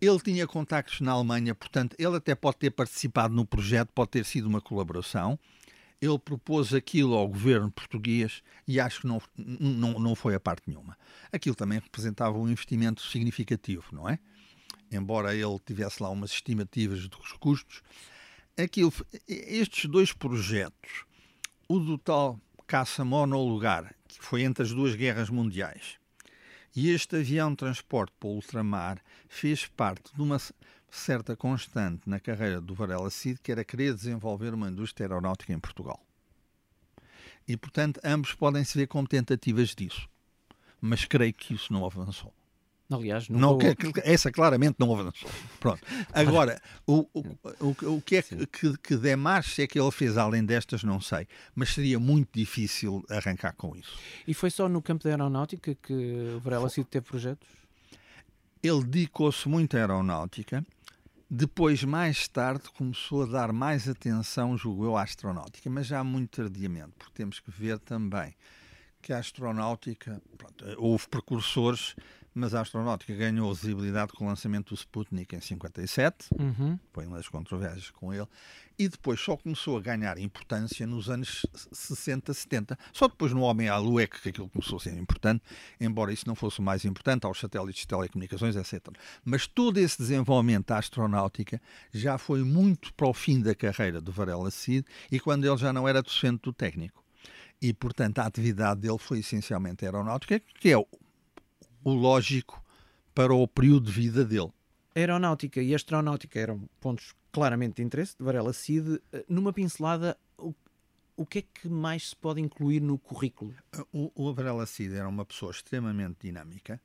[0.00, 4.24] Ele tinha contactos na Alemanha, portanto, ele até pode ter participado no projeto, pode ter
[4.24, 5.38] sido uma colaboração
[6.02, 10.64] ele propôs aquilo ao governo português e acho que não, não, não foi a parte
[10.66, 10.98] nenhuma.
[11.30, 14.18] Aquilo também representava um investimento significativo, não é?
[14.90, 17.82] Embora ele tivesse lá umas estimativas dos custos,
[18.58, 18.92] aquilo,
[19.28, 21.04] estes dois projetos,
[21.68, 25.98] o do tal caça monolugar, que foi entre as duas guerras mundiais,
[26.74, 30.38] e este avião de transporte para o ultramar fez parte de uma
[30.92, 35.58] certa constante na carreira do Varela Cid, que era querer desenvolver uma indústria aeronáutica em
[35.58, 35.98] Portugal.
[37.48, 40.08] E, portanto, ambos podem se ver como tentativas disso.
[40.80, 42.32] Mas creio que isso não avançou.
[42.90, 43.58] Aliás, não,
[44.04, 45.30] essa claramente não avançou.
[45.58, 45.80] Pronto.
[46.12, 47.24] Agora, o, o,
[47.60, 51.00] o, o que é que, que, que demais é que ele fez além destas, não
[51.00, 51.26] sei.
[51.54, 53.96] Mas seria muito difícil arrancar com isso.
[54.28, 57.48] E foi só no campo da aeronáutica que o Varela Cid teve projetos?
[58.62, 60.64] Ele dedicou-se muito à aeronáutica
[61.34, 66.42] depois, mais tarde, começou a dar mais atenção, julgo eu, à astronáutica, mas já muito
[66.42, 68.36] tardiamente, porque temos que ver também
[69.00, 71.96] que a astronáutica, pronto, houve precursores,
[72.34, 76.78] mas a astronáutica ganhou visibilidade com o lançamento do Sputnik em 57, Uhum.
[76.92, 78.26] foi uma das controvérsias com ele,
[78.78, 82.78] e depois só começou a ganhar importância nos anos 60, 70.
[82.92, 85.42] Só depois no Homem à Lua é que aquilo começou a ser importante,
[85.80, 88.80] embora isso não fosse o mais importante, aos satélites de telecomunicações, etc.
[89.24, 91.60] Mas todo esse desenvolvimento da astronáutica
[91.92, 95.72] já foi muito para o fim da carreira do Varela Cid e quando ele já
[95.72, 97.02] não era docente do técnico.
[97.60, 100.76] E, portanto, a atividade dele foi essencialmente aeronáutica, que é
[101.84, 102.62] o, lógico
[103.14, 104.50] para o período de vida dele.
[104.94, 109.00] Aeronáutica e astronáutica eram pontos claramente de interesse de Varela Cid.
[109.12, 110.54] Eh, Numa pincelada, o,
[111.16, 113.54] o que é que mais se pode incluir no currículo?
[113.92, 116.80] O, o Varela Cid era uma pessoa extremamente dinâmica,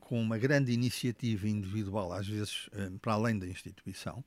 [0.00, 4.24] com uma grande iniciativa individual, às vezes eh, para além da instituição,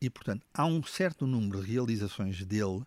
[0.00, 2.82] e, portanto, há um certo número de realizações dele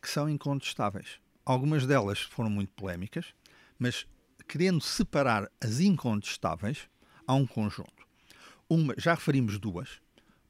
[0.00, 1.18] que são incontestáveis.
[1.44, 3.26] Algumas delas foram muito polémicas,
[3.78, 4.06] mas
[4.52, 6.80] querendo separar as incontestáveis,
[7.26, 8.06] há um conjunto.
[8.68, 9.88] Uma, já referimos duas.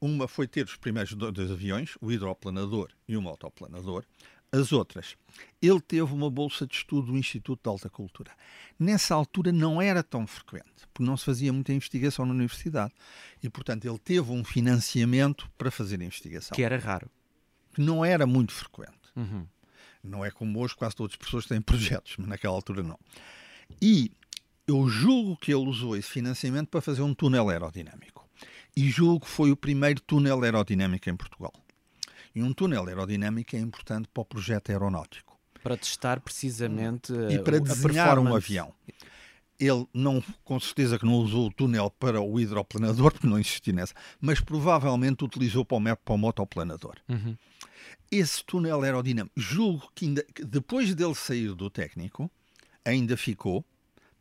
[0.01, 4.03] Uma foi ter os primeiros do- dois aviões, o hidroplanador e o motoplanador.
[4.51, 5.15] As outras,
[5.61, 8.31] ele teve uma bolsa de estudo do Instituto de Alta Cultura.
[8.77, 12.93] Nessa altura não era tão frequente, porque não se fazia muita investigação na universidade.
[13.41, 17.09] E, portanto, ele teve um financiamento para fazer investigação, Que era raro.
[17.73, 18.91] que não era muito frequente.
[19.15, 19.47] Uhum.
[20.03, 22.99] Não é como hoje, quase todas as pessoas têm projetos, mas naquela altura não.
[23.81, 24.11] E
[24.67, 28.27] eu julgo que ele usou esse financiamento para fazer um túnel aerodinâmico.
[28.75, 31.53] E julgo que foi o primeiro túnel aerodinâmico em Portugal.
[32.33, 37.59] E um túnel aerodinâmico é importante para o projeto aeronáutico Para testar precisamente e para
[37.59, 38.73] desenhar um avião.
[39.59, 43.71] Ele não, com certeza que não usou o túnel para o hidroplanador, porque não existia
[43.73, 46.95] nessa, mas provavelmente utilizou para o, me- para o motoplanador.
[47.07, 47.37] Uhum.
[48.11, 52.29] esse túnel aerodinâmico, julgo que, ainda, que depois dele sair do técnico,
[52.85, 53.65] ainda ficou,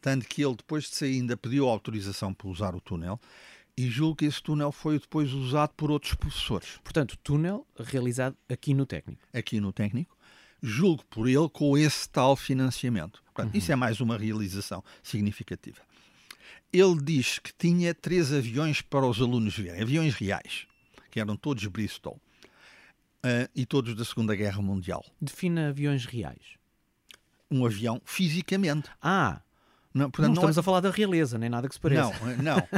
[0.01, 3.21] tanto que ele depois de sair ainda pediu autorização para usar o túnel,
[3.77, 8.75] e julgo que esse túnel foi depois usado por outros professores Portanto, túnel realizado aqui
[8.75, 9.23] no técnico.
[9.33, 10.17] aqui no técnico,
[10.63, 13.23] julgo por ele com esse tal financiamento.
[13.25, 15.81] Portanto, Isso é mais uma realização significativa.
[16.73, 20.67] Ele diz que tinha três aviões para os alunos verem, aviões reais,
[21.11, 22.21] que eram todos Bristol,
[23.23, 25.05] ah, e todos da Segunda Guerra Mundial.
[25.21, 26.62] Defina aviões reais.
[27.53, 28.89] Um avião fisicamente.
[29.01, 29.41] Ah,
[29.95, 32.13] Não, não portanto, não, estamos a falar da realeza, nem nada que se pareça.
[32.39, 32.69] não, não.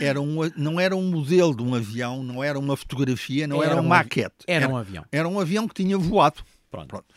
[0.00, 3.72] Era um, não era um modelo de um avião, não era uma fotografia, não era,
[3.72, 4.44] Era uma um maquete.
[4.46, 5.04] Era um avião.
[5.10, 6.42] era um avião que tinha voado.
[6.70, 6.88] Pronto.
[6.88, 7.14] Pronto.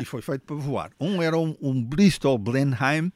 [0.00, 0.90] E foi feito para voar.
[0.98, 3.12] Um era um, um Bristol Blenheim,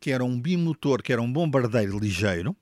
[0.00, 2.56] que era um bimotor, que era um bombardeiro ligeiro,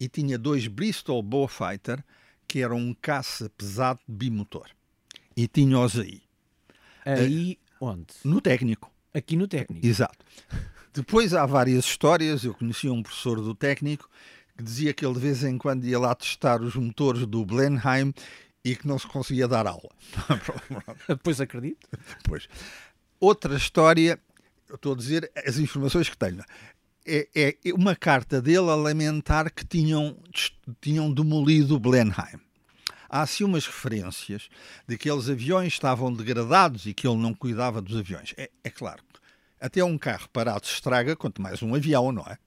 [0.00, 2.02] e tinha dois Bristol Beaufighter,
[2.48, 4.66] que era um caça pesado bimotor.
[5.36, 6.22] E tinha-os aí,
[7.04, 8.06] Aí, onde?
[8.24, 8.90] no técnico.
[9.12, 9.86] Aqui no técnico.
[9.86, 10.24] Exato.
[10.92, 12.44] Depois há várias histórias.
[12.44, 14.08] Eu conheci um professor do técnico
[14.56, 18.12] que dizia que ele de vez em quando ia lá testar os motores do Blenheim
[18.64, 19.88] e que não se conseguia dar aula.
[21.08, 21.88] Depois acredito.
[22.24, 22.48] Pois.
[23.20, 24.18] Outra história,
[24.68, 26.44] eu estou a dizer as informações que tenho.
[27.06, 30.16] É, é uma carta dele a lamentar que tinham,
[30.80, 32.40] tinham demolido o Blenheim.
[33.08, 34.48] Há assim umas referências
[34.86, 38.34] de que aqueles aviões estavam degradados e que ele não cuidava dos aviões.
[38.36, 39.02] É, é claro,
[39.60, 42.38] até um carro parado se estraga, quanto mais um avião, não é?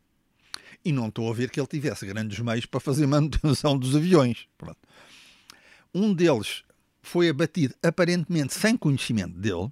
[0.83, 4.47] E não estou a ver que ele tivesse grandes meios para fazer manutenção dos aviões.
[4.57, 4.79] Pronto.
[5.93, 6.63] Um deles
[7.01, 9.71] foi abatido aparentemente sem conhecimento dele,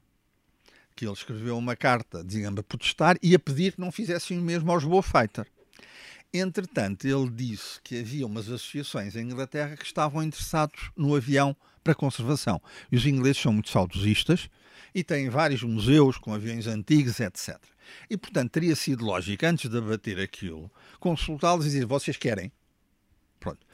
[0.95, 4.41] que ele escreveu uma carta, digamos, a protestar e a pedir que não fizessem o
[4.41, 5.47] mesmo aos Beaufighter.
[6.33, 11.95] Entretanto, ele disse que havia umas associações em Inglaterra que estavam interessados no avião para
[11.95, 12.61] conservação.
[12.91, 14.49] E os ingleses são muito saudosistas
[14.93, 17.57] e têm vários museus com aviões antigos, etc.
[18.09, 22.51] E, portanto, teria sido lógico, antes de abater aquilo, consultá-los e dizer: vocês querem?
[23.39, 23.65] Pronto.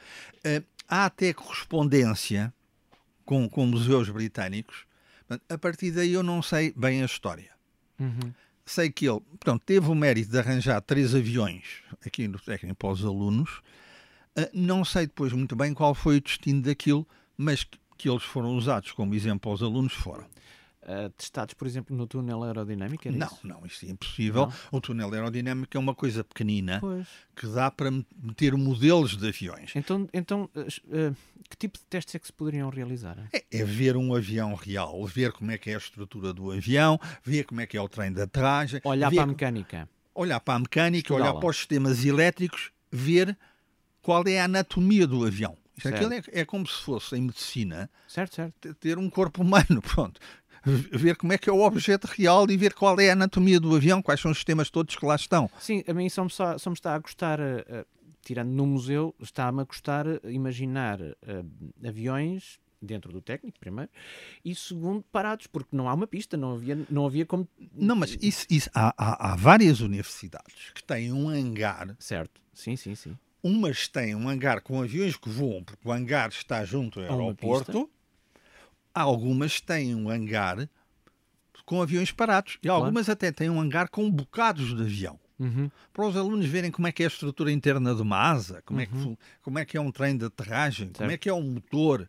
[0.43, 2.53] Eh, há até correspondência
[3.25, 4.85] com, com museus britânicos.
[5.49, 7.51] A partir daí eu não sei bem a história.
[7.99, 8.33] Uhum.
[8.65, 12.89] Sei que ele portanto, teve o mérito de arranjar três aviões aqui no técnico para
[12.89, 13.61] os alunos.
[14.35, 17.63] Ah, não sei depois muito bem qual foi o destino daquilo, mas
[17.97, 20.25] que, eles foram usados como exemplo aos alunos foram.
[20.87, 23.07] Uh, testados, por exemplo, no túnel aerodinâmico?
[23.07, 23.39] Era Não, isso?
[23.47, 24.51] não, isso é impossível.
[24.71, 27.07] O túnel aerodinâmico é uma coisa pequenina Pois.
[27.35, 29.71] que dá para meter modelos de aviões.
[29.75, 31.15] Então, então uh,
[31.49, 33.17] que tipo de testes é que se poderiam realizar?
[33.33, 36.99] É, é ver um avião real, ver como é que é a estrutura do avião,
[37.23, 39.89] ver como é que é o trem de aterragem, Olhar para a mecânica.
[40.13, 43.35] olhar para a mecânica, olhar para os sistemas elétricos, ver
[44.03, 45.57] qual é a anatomia do avião.
[45.77, 48.53] Isto, é, é como se fosse, em medicina, Certo, certo.
[48.61, 50.21] te- ter um corpo humano, pronto.
[50.65, 53.75] Ver como é que é o objeto real e ver qual é a anatomia do
[53.75, 55.49] avião, quais são os sistemas todos que lá estão.
[55.59, 57.85] Sim, a mim só me, só, só me está a gostar, uh,
[58.23, 63.89] tirando no museu, está-me a gostar imaginar uh, aviões dentro do técnico, primeiro,
[64.43, 67.47] e segundo, parados, porque não há uma pista, não havia, não havia como.
[67.73, 71.95] Não, mas isso, isso há, há, há várias universidades que têm um hangar.
[71.99, 73.17] Certo, sim, sim, sim.
[73.43, 77.89] Umas têm um hangar com aviões que voam, porque o hangar está junto ao aeroporto.
[78.95, 80.69] Algumas têm um hangar
[81.65, 82.57] com aviões parados.
[82.63, 85.19] E algumas até têm um hangar com bocados de avião.
[85.37, 85.69] Uhum.
[85.91, 88.79] Para os alunos verem como é que é a estrutura interna de uma asa, como,
[88.79, 88.83] uhum.
[88.83, 90.99] é, que, como é que é um trem de aterragem, certo.
[90.99, 92.07] como é que é um motor,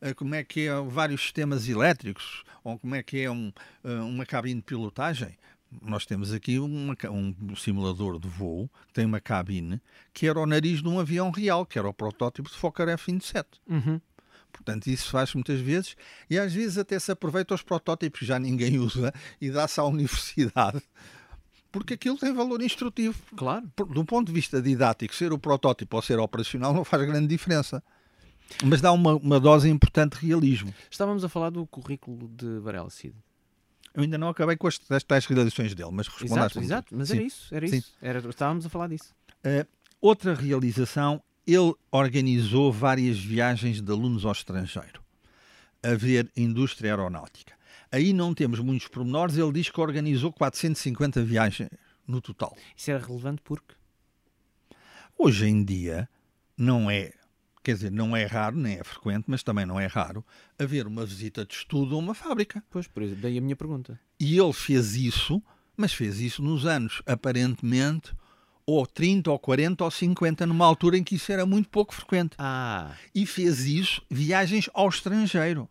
[0.00, 3.52] eh, como é que é vários sistemas elétricos, ou como é que é um,
[3.84, 5.38] eh, uma cabine de pilotagem.
[5.82, 9.80] Nós temos aqui uma, um simulador de voo que tem uma cabine
[10.12, 13.44] que era o nariz de um avião real, que era o protótipo de Fokker F-27.
[13.68, 14.00] Uhum.
[14.54, 15.96] Portanto, isso faz muitas vezes,
[16.30, 19.84] e às vezes até se aproveita os protótipos que já ninguém usa e dá-se à
[19.84, 20.80] universidade,
[21.72, 23.18] porque aquilo tem valor instrutivo.
[23.36, 23.68] Claro.
[23.76, 27.82] Do ponto de vista didático, ser o protótipo ou ser operacional não faz grande diferença.
[28.62, 30.72] Mas dá uma, uma dose importante de realismo.
[30.88, 33.14] Estávamos a falar do currículo de Varela Cid.
[33.92, 36.58] Eu ainda não acabei com as, as tais realizações dele, mas respondaste.
[36.58, 37.16] Exato, exato, mas Sim.
[37.16, 37.92] era isso, era isso.
[38.00, 39.14] Era, estávamos a falar disso.
[39.44, 39.66] Uh,
[40.00, 45.04] outra realização ele organizou várias viagens de alunos ao estrangeiro
[45.84, 47.52] a ver indústria aeronáutica.
[47.92, 51.68] Aí não temos muitos pormenores, ele diz que organizou 450 viagens
[52.08, 52.56] no total.
[52.74, 53.74] Isso era relevante porque?
[55.16, 56.08] Hoje em dia
[56.56, 57.12] não é,
[57.62, 60.24] quer dizer, não é raro, nem é frequente, mas também não é raro,
[60.58, 62.64] haver uma visita de estudo a uma fábrica.
[62.70, 64.00] Pois, por isso, daí a minha pergunta.
[64.18, 65.42] E ele fez isso,
[65.76, 68.12] mas fez isso nos anos aparentemente
[68.66, 72.34] ou 30, ou 40, ou 50, numa altura em que isso era muito pouco frequente.
[72.38, 72.92] Ah.
[73.14, 75.68] E fez isso viagens ao estrangeiro,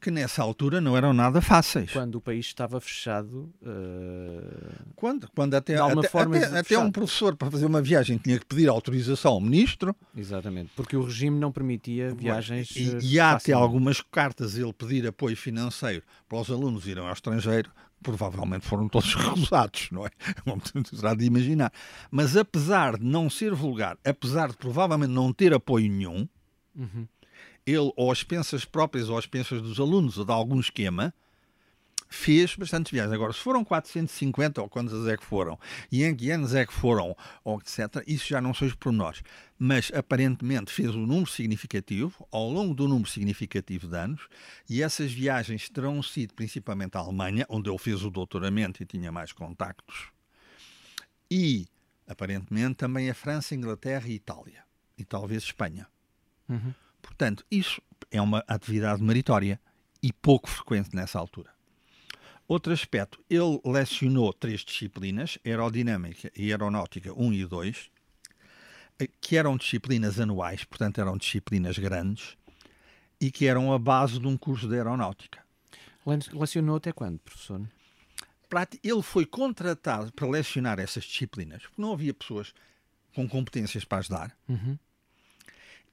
[0.00, 1.92] que nessa altura não eram nada fáceis.
[1.92, 3.52] Quando o país estava fechado.
[3.62, 4.92] Uh...
[4.94, 8.46] Quando, quando até, até, forma até, até, um professor para fazer uma viagem tinha que
[8.46, 9.94] pedir autorização ao ministro.
[10.16, 12.70] Exatamente, porque o regime não permitia viagens.
[12.76, 17.04] E, eh, e há até algumas cartas ele pedir apoio financeiro para os alunos irem
[17.04, 17.70] ao estrangeiro
[18.02, 20.10] provavelmente foram todos recusados, não é?
[20.44, 21.72] Como terá de imaginar.
[22.10, 26.28] Mas apesar de não ser vulgar, apesar de provavelmente não ter apoio nenhum,
[26.76, 27.06] uhum.
[27.66, 31.14] ele, ou as pensas próprias, ou as pensas dos alunos, ou de algum esquema,
[32.12, 33.14] fez bastantes viagens.
[33.14, 35.58] Agora, se foram 450 ou quantas é que foram,
[35.90, 39.22] e em que anos é que foram, ou etc., isso já não são os pormenores.
[39.58, 44.28] Mas aparentemente fez um número significativo, ao longo do número significativo de anos,
[44.68, 49.10] e essas viagens terão sido principalmente à Alemanha, onde ele fez o doutoramento e tinha
[49.10, 50.10] mais contactos,
[51.30, 51.66] e
[52.06, 54.64] aparentemente também a França, Inglaterra e Itália,
[54.98, 55.86] e talvez Espanha.
[56.48, 56.74] Uhum.
[57.00, 59.58] Portanto, isso é uma atividade meritória
[60.02, 61.50] e pouco frequente nessa altura.
[62.46, 67.90] Outro aspecto, ele lecionou três disciplinas, aerodinâmica e aeronáutica 1 e 2,
[68.98, 72.36] eh, que eram disciplinas anuais, portanto eram disciplinas grandes,
[73.20, 75.42] e que eram a base de um curso de aeronáutica.
[76.32, 77.62] Lecionou até quando, professor?
[78.82, 82.52] Ele foi contratado para lecionar essas disciplinas, porque não havia pessoas
[83.14, 84.36] com competências para as dar.
[84.48, 84.78] Uhum.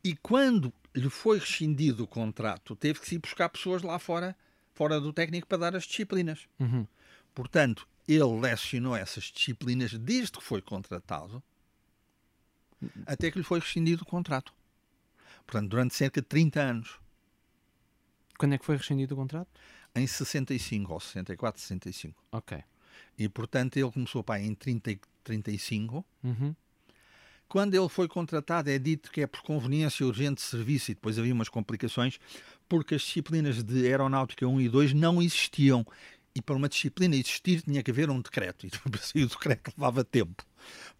[0.04, 4.36] E quando lhe foi rescindido o contrato, teve que se ir buscar pessoas lá fora
[4.80, 6.48] fora do técnico para dar as disciplinas.
[6.58, 6.88] Uhum.
[7.36, 11.44] Portanto, ele lecionou essas disciplinas desde que foi contratado
[13.06, 14.54] até que lhe foi rescindido o contrato.
[15.46, 16.98] Portanto, durante cerca de 30 anos.
[18.38, 19.50] Quando é que foi rescindido o contrato?
[19.94, 22.24] Em 65 ou 64, 65.
[22.32, 22.64] Ok.
[23.18, 26.06] E, portanto, ele começou para em 30, 35.
[26.24, 26.56] Uhum.
[27.50, 31.18] Quando ele foi contratado, é dito que é por conveniência urgente de serviço e depois
[31.18, 32.20] havia umas complicações
[32.70, 35.84] porque as disciplinas de aeronáutica 1 e 2 não existiam.
[36.36, 38.68] E para uma disciplina existir tinha que haver um decreto.
[38.68, 40.46] E para o decreto levava tempo.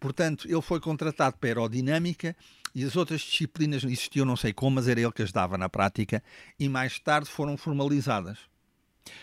[0.00, 2.36] Portanto, ele foi contratado para aerodinâmica
[2.74, 5.68] e as outras disciplinas existiam, não sei como, mas era ele que as dava na
[5.68, 6.20] prática
[6.58, 8.38] e mais tarde foram formalizadas.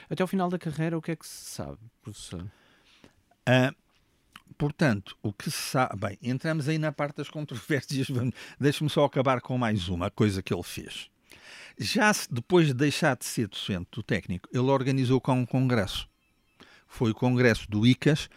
[0.10, 2.42] Até ao final da carreira, o que é que se sabe, professor?
[3.48, 3.76] Uh,
[4.58, 5.98] portanto, o que se sabe.
[5.98, 8.08] Bem, entramos aí na parte das controvérsias.
[8.60, 11.10] Deixe-me só acabar com mais uma coisa que ele fez.
[11.80, 16.10] Já depois de deixar de ser docente do técnico, ele organizou cá um congresso.
[16.88, 18.30] Foi o congresso do ICAS,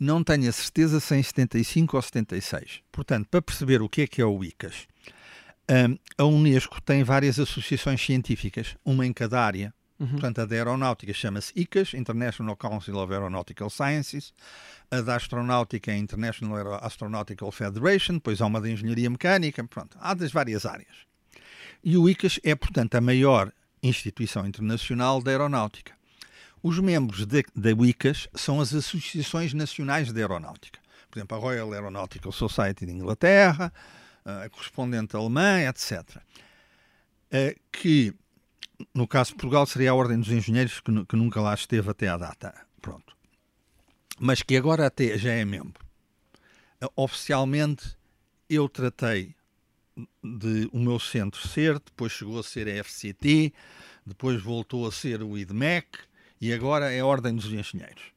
[0.00, 2.80] não tenho a certeza se em 75 ou 76.
[2.90, 4.88] Portanto, para perceber o que é que é o ICAS,
[5.70, 9.72] hum, a Unesco tem várias associações científicas, uma em cada área.
[9.98, 10.08] Uhum.
[10.08, 14.32] Portanto, a da aeronáutica chama-se ICAS, International Council of Aeronautical Sciences.
[14.90, 18.14] A da astronáutica é International Astronautical Federation.
[18.14, 19.62] Depois há uma da engenharia mecânica.
[19.64, 21.06] Pronto, há das várias áreas.
[21.82, 25.92] E o ICAS é, portanto, a maior instituição internacional da aeronáutica.
[26.60, 30.80] Os membros da WICAS são as Associações Nacionais de Aeronáutica.
[31.08, 33.72] Por exemplo, a Royal Aeronautical Society de Inglaterra,
[34.24, 36.20] a correspondente alemã, etc.
[37.70, 38.12] Que,
[38.94, 42.08] no caso de Portugal, seria a Ordem dos Engenheiros, que, que nunca lá esteve até
[42.08, 42.54] à data.
[42.80, 43.16] Pronto.
[44.18, 45.84] Mas que agora até já é membro.
[46.94, 47.96] Oficialmente,
[48.48, 49.34] eu tratei
[50.22, 53.52] de o meu centro ser, depois chegou a ser a FCT,
[54.06, 55.98] depois voltou a ser o IDMEC
[56.40, 58.12] e agora é a Ordem dos Engenheiros.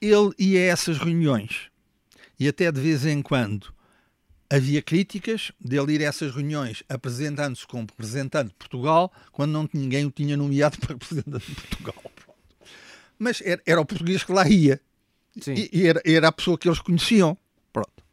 [0.00, 1.70] Ele ia a essas reuniões
[2.38, 3.74] e até de vez em quando
[4.50, 10.04] havia críticas dele ir a essas reuniões apresentando-se como representante de Portugal quando não ninguém
[10.04, 11.94] o tinha nomeado para representante de Portugal.
[13.18, 14.80] Mas era, era o português que lá ia.
[15.46, 17.36] E, e era, era, a pessoa que eles conheciam.
[17.72, 18.04] Pronto.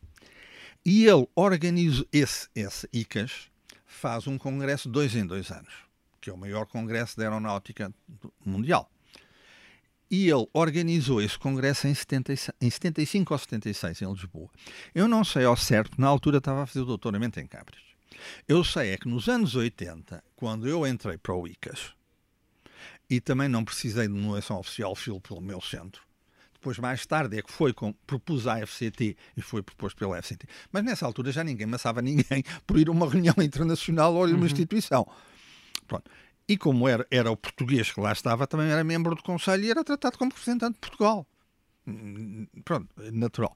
[0.85, 3.49] E ele organiza esse, esse ICAS,
[3.85, 5.73] faz um congresso dois em dois anos,
[6.19, 7.93] que é o maior congresso de aeronáutica
[8.43, 8.89] mundial.
[10.11, 14.49] E ele organizou esse congresso em, 70, em 75 ou 76, em Lisboa.
[14.93, 17.79] Eu não sei ao certo, na altura estava a fazer o doutoramento em Cabres.
[18.45, 21.93] Eu sei é que nos anos 80, quando eu entrei para o ICAS,
[23.09, 26.01] e também não precisei de nomeação oficial, pelo meu centro,
[26.53, 30.45] depois, mais tarde, é que foi com, propus à FCT e foi proposto pela FCT.
[30.71, 34.27] Mas nessa altura já ninguém maçava ninguém por ir a uma reunião internacional ou a
[34.27, 34.45] uma uhum.
[34.45, 35.07] instituição.
[35.87, 36.11] Pronto.
[36.51, 39.71] E como era, era o português que lá estava, também era membro do Conselho e
[39.71, 41.25] era tratado como representante de Portugal.
[41.87, 43.55] Hum, pronto, natural.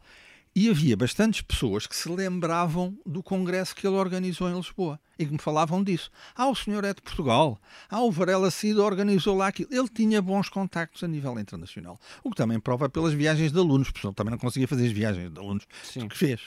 [0.55, 5.25] E havia bastantes pessoas que se lembravam do congresso que ele organizou em Lisboa e
[5.25, 6.09] que me falavam disso.
[6.33, 7.59] Ah, o senhor é de Portugal.
[7.89, 9.67] Ah, o Varela Cid organizou lá aquilo.
[9.73, 11.99] Ele tinha bons contactos a nível internacional.
[12.23, 14.93] O que também prova pelas viagens de alunos, porque ele também não conseguia fazer as
[14.93, 16.07] viagens de alunos Sim.
[16.07, 16.39] que fez.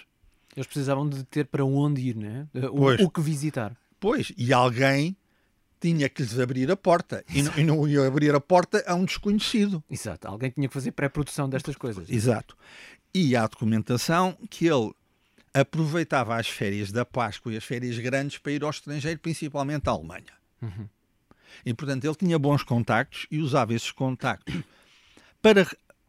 [0.57, 2.49] Eles precisavam de ter para onde ir, né?
[2.73, 3.77] O, o que visitar.
[4.01, 5.15] Pois, e alguém
[5.81, 8.95] tinha que lhes abrir a porta e não, e não, ia abrir a porta a
[8.95, 9.83] um desconhecido.
[9.91, 12.09] Exato, alguém tinha que fazer pré-produção destas coisas.
[12.11, 12.57] Exato.
[13.15, 14.93] E há documentação que ele
[15.55, 19.93] aproveitava as férias da Páscoa e as férias grandes para ir ao estrangeiro, principalmente à
[19.93, 20.33] Alemanha.
[20.61, 20.89] Uhum.
[21.65, 24.55] E, portanto, ele tinha bons contactos e usava esses contactos
[25.41, 25.67] para,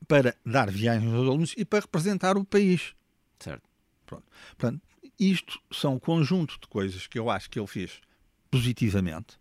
[0.08, 2.94] para dar viagens aos alunos e para representar o país.
[3.40, 3.64] Certo.
[4.06, 4.26] Pronto.
[4.58, 4.82] Portanto,
[5.20, 8.02] isto são um conjunto de coisas que eu acho que ele fez
[8.50, 9.40] positivamente,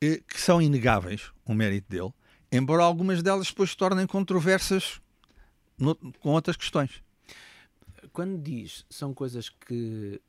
[0.00, 2.12] que são inegáveis, o mérito dele,
[2.50, 5.00] embora algumas delas depois se tornem controversas
[5.78, 7.02] no, com outras questões.
[8.12, 10.20] Quando diz são coisas que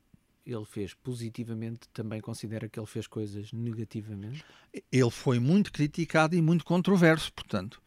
[0.44, 4.44] ele fez positivamente, também considera que ele fez coisas negativamente?
[4.90, 7.80] Ele foi muito criticado e muito controverso, portanto.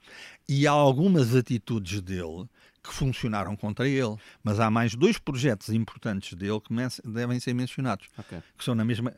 [0.47, 2.47] E há algumas atitudes dele
[2.81, 4.15] que funcionaram contra ele.
[4.43, 6.73] Mas há mais dois projetos importantes dele que
[7.09, 8.41] devem ser mencionados, okay.
[8.57, 9.13] que são na mesma.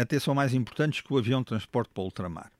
[0.00, 2.50] Até são mais importantes que o avião de transporte para o ultramar.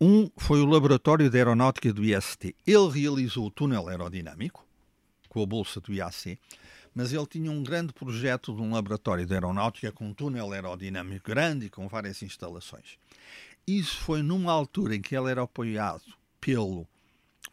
[0.00, 2.54] Um foi o Laboratório de Aeronáutica do IST.
[2.64, 4.64] Ele realizou o túnel aerodinâmico,
[5.28, 6.38] com a bolsa do IAC,
[6.94, 11.28] mas ele tinha um grande projeto de um laboratório de aeronáutica com um túnel aerodinâmico
[11.28, 12.98] grande e com várias instalações.
[13.66, 16.04] Isso foi numa altura em que ele era apoiado
[16.40, 16.86] pelo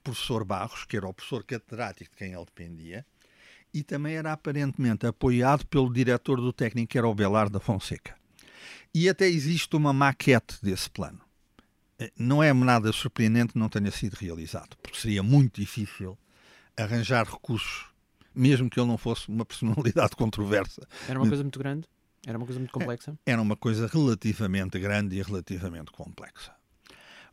[0.03, 3.05] professor Barros, que era o professor catedrático de quem ele dependia,
[3.73, 8.21] e também era aparentemente apoiado pelo diretor do técnico, que era o Belar da Fonseca.
[8.93, 11.19] E até existe uma maquete desse plano.
[11.99, 16.17] Eh, não é nada surpreendente que não tenha sido realizado, porque seria muito difícil
[16.77, 17.85] arranjar recursos,
[18.33, 20.87] mesmo que ele não fosse uma personalidade controversa.
[21.07, 21.87] Era uma coisa muito grande?
[22.25, 23.17] Era uma coisa muito complexa?
[23.25, 26.53] Era uma coisa relativamente grande e relativamente complexa.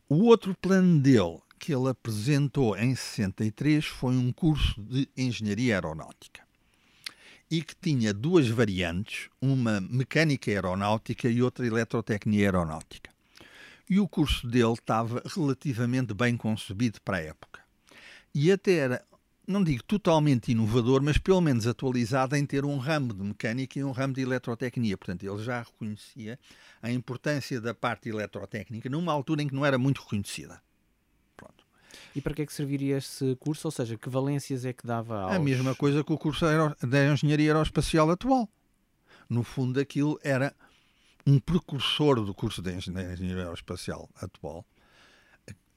[0.07, 6.50] O outro plano dele, que ele apresentou em 63, foi um curso de engenharia aeronáutica
[7.51, 13.11] e que tinha duas variantes, uma mecânica aeronáutica e outra eletrotecnia aeronáutica
[13.91, 17.59] e o curso dele estava relativamente bem concebido para a época.
[18.33, 19.05] E até era,
[19.45, 23.83] não digo totalmente inovador, mas pelo menos atualizado em ter um ramo de mecânica e
[23.83, 24.97] um ramo de eletrotecnia.
[24.97, 26.39] Portanto, ele já reconhecia
[26.81, 30.61] a importância da parte eletrotécnica numa altura em que não era muito reconhecida.
[32.15, 33.67] E para que é que serviria esse curso?
[33.67, 35.35] Ou seja, que valências é que dava aos...
[35.35, 36.45] A mesma coisa que o curso
[36.81, 38.49] de Engenharia Aeroespacial atual.
[39.29, 40.53] No fundo, aquilo era
[41.25, 44.65] um precursor do curso de engenharia aeroespacial atual.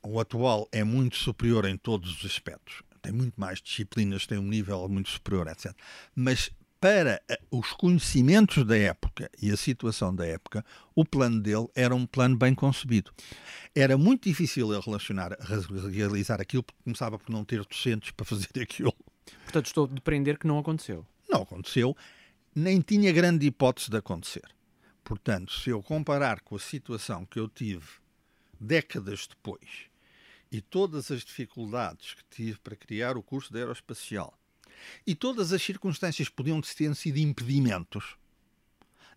[0.03, 2.83] O atual é muito superior em todos os aspectos.
[3.01, 5.73] Tem muito mais disciplinas, tem um nível muito superior, etc.
[6.15, 6.51] Mas
[6.85, 10.63] para eh, os conhecimentos da época e a situação da época,
[10.95, 13.11] o plano dele era um plano bem concebido.
[13.75, 15.35] Era muito difícil ele relacionar,
[15.91, 18.93] realizar aquilo, porque começava por não ter docentes para fazer aquilo.
[19.45, 21.07] Portanto, estou a depreender que não aconteceu.
[21.27, 21.97] Não aconteceu,
[22.55, 24.45] nem tinha grande hipótese de acontecer.
[25.03, 27.87] Portanto, se eu comparar com a situação que eu tive
[28.61, 29.87] décadas depois,
[30.53, 34.39] e todas as dificuldades que tive para criar o curso de aeroespacial,
[35.07, 38.17] e todas as circunstâncias podiam ter sido impedimentos,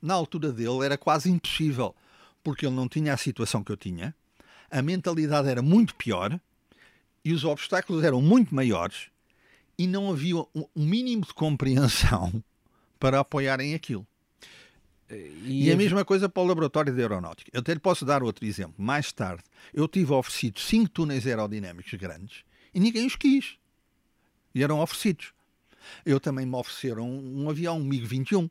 [0.01, 1.95] na altura dele era quase impossível,
[2.43, 4.15] porque ele não tinha a situação que eu tinha,
[4.69, 6.39] a mentalidade era muito pior
[7.23, 9.09] e os obstáculos eram muito maiores
[9.77, 12.43] e não havia um mínimo de compreensão
[12.99, 14.05] para apoiarem aquilo.
[15.09, 17.49] E, e a mesma coisa para o laboratório de aeronáutica.
[17.53, 18.75] Eu até lhe posso dar outro exemplo.
[18.77, 19.41] Mais tarde,
[19.73, 22.43] eu tive oferecido cinco túneis aerodinâmicos grandes
[22.73, 23.57] e ninguém os quis.
[24.53, 25.33] E eram oferecidos.
[26.05, 28.49] Eu também me ofereceram um avião, um MiG-21.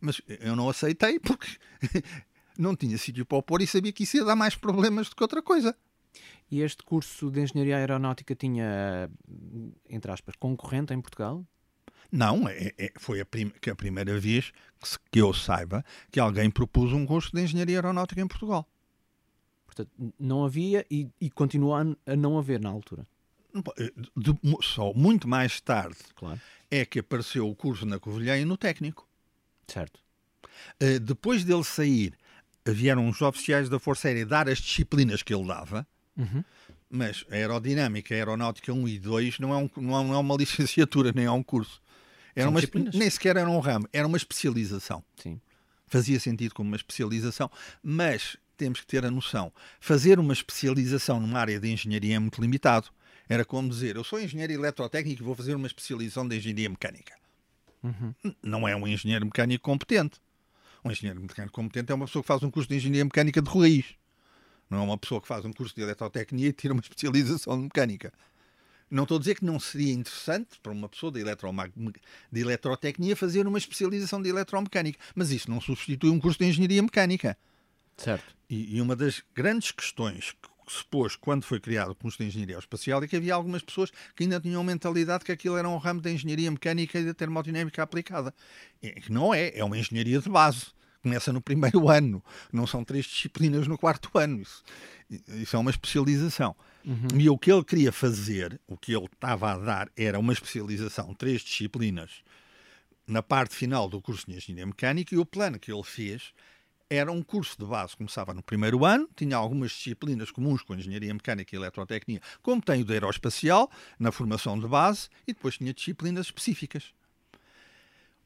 [0.00, 1.58] Mas eu não aceitei porque
[2.58, 5.16] não tinha sítio para o pôr e sabia que isso ia dar mais problemas do
[5.16, 5.76] que outra coisa.
[6.50, 9.08] E este curso de Engenharia Aeronáutica tinha,
[9.88, 11.44] entre aspas, concorrente em Portugal?
[12.10, 14.50] Não, é, é, foi a, prim a, primeira vez
[14.80, 18.66] que, que, eu saiba que alguém propôs um curso de Engenharia Aeronáutica em Portugal.
[19.64, 23.06] Portanto, não havia e, e continua a, não haver na altura.
[23.78, 26.40] Eh, de, só muito mais tarde claro.
[26.70, 29.08] é que apareceu o curso na Covilhã e no técnico.
[29.66, 30.00] Certo.
[30.82, 32.14] Uh, depois dele sair,
[32.66, 35.86] vieram os oficiais da Força Aérea dar as disciplinas que ele dava,
[36.16, 36.44] uhum.
[36.88, 41.12] mas a aerodinâmica, a aeronáutica 1 e 2 não é, um, não é uma licenciatura,
[41.14, 41.80] nem é um curso.
[42.34, 42.60] Era uma,
[42.94, 45.04] nem sequer era um ramo, era uma especialização.
[45.16, 45.40] Sim.
[45.86, 47.50] Fazia sentido como uma especialização,
[47.82, 52.40] mas temos que ter a noção: fazer uma especialização numa área de engenharia é muito
[52.40, 52.88] limitado.
[53.30, 57.14] Era como dizer, eu sou engenheiro eletrotécnico e vou fazer uma especialização de engenharia mecânica.
[57.80, 58.12] Uhum.
[58.42, 60.20] Não é um engenheiro mecânico competente.
[60.84, 63.48] Um engenheiro mecânico competente é uma pessoa que faz um curso de engenharia mecânica de
[63.48, 63.94] raiz.
[64.68, 67.62] Não é uma pessoa que faz um curso de eletrotecnia e tira uma especialização de
[67.62, 68.12] mecânica.
[68.90, 73.46] Não estou a dizer que não seria interessante para uma pessoa de, de eletrotecnia fazer
[73.46, 77.38] uma especialização de eletromecânica, mas isso não substitui um curso de engenharia mecânica.
[77.96, 78.34] Certo.
[78.48, 82.24] E, e uma das grandes questões que se pôs quando foi criado o curso de
[82.24, 85.76] engenharia espacial é que havia algumas pessoas que ainda tinham mentalidade que aquilo era um
[85.76, 88.34] ramo da engenharia mecânica e da termodinâmica aplicada.
[88.82, 90.66] E não é, é uma engenharia de base
[91.02, 94.40] começa no primeiro ano, não são três disciplinas no quarto ano.
[94.40, 94.62] Isso,
[95.28, 96.54] isso é uma especialização.
[96.84, 97.18] Uhum.
[97.18, 101.14] E o que ele queria fazer, o que ele estava a dar, era uma especialização,
[101.14, 102.22] três disciplinas,
[103.06, 106.32] na parte final do curso de Engenharia Mecânica, e o plano que ele fez
[106.90, 111.14] era um curso de base, começava no primeiro ano, tinha algumas disciplinas comuns com Engenharia
[111.14, 115.72] Mecânica e Eletrotecnia, como tem o de Aeroespacial, na formação de base, e depois tinha
[115.72, 116.92] disciplinas específicas.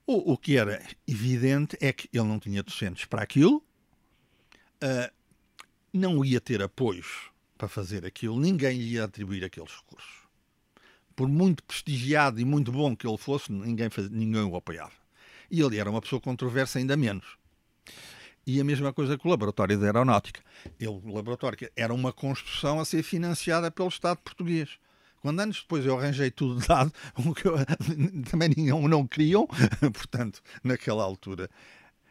[0.06, 3.62] O, o que era evidente é que ele não tinha docentes para aquilo,
[4.82, 5.12] uh,
[5.92, 10.24] não ia ter apoios para fazer aquilo, ninguém lhe ia atribuir aqueles recursos.
[11.14, 14.92] Por muito prestigiado e muito bom que ele fosse, ninguém, faz, ninguém o apoiava.
[15.50, 17.38] E ele era uma pessoa controversa ainda menos.
[18.46, 20.40] E a mesma coisa com o Laboratório de Aeronáutica.
[20.78, 24.78] Ele, o laboratório era uma construção a ser financiada pelo Estado português.
[25.20, 27.56] Quando anos depois eu arranjei tudo dado, o que eu,
[28.30, 29.46] também nenhum não queriam,
[29.80, 31.48] portanto, naquela altura.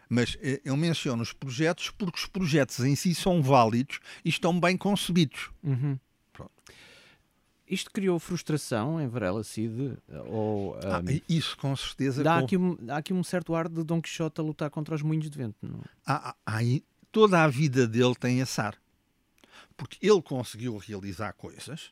[0.10, 4.60] Mas eh, eu menciono os projetos porque os projetos em si são válidos e estão
[4.60, 5.52] bem concebidos.
[5.64, 5.98] Uhum.
[7.68, 9.98] Isto criou frustração em Varela Cid?
[10.28, 12.24] Ou, um, ah, isso com certeza.
[12.24, 12.46] Dá, com...
[12.46, 15.30] aqui um, há aqui um certo ar de Dom Quixote a lutar contra os moinhos
[15.30, 15.56] de vento.
[15.62, 15.82] Não?
[16.06, 16.60] Há, há,
[17.12, 18.76] toda a vida dele tem assar.
[19.78, 21.92] Porque ele conseguiu realizar coisas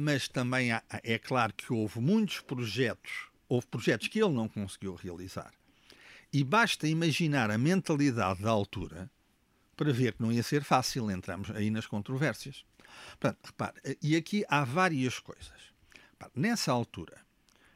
[0.00, 4.94] mas também há, é claro que houve muitos projetos, houve projetos que ele não conseguiu
[4.94, 5.52] realizar.
[6.32, 9.10] E basta imaginar a mentalidade da altura
[9.76, 12.64] para ver que não ia ser fácil, entramos aí nas controvérsias.
[13.18, 15.72] Portanto, repare, e aqui há várias coisas.
[16.12, 17.20] Repare, nessa altura,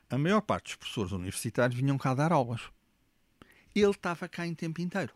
[0.08, 2.62] a maior parte dos professores universitários vinham cá dar aulas.
[3.74, 5.12] Ele estava cá em tempo inteiro.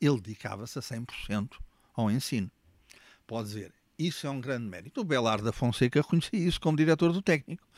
[0.00, 1.58] Ele dedicava-se a 100%
[1.94, 2.50] ao ensino.
[3.26, 5.02] Pode dizer, isso é um grande mérito.
[5.02, 7.68] O Belar da Fonseca reconhecia isso como diretor do técnico.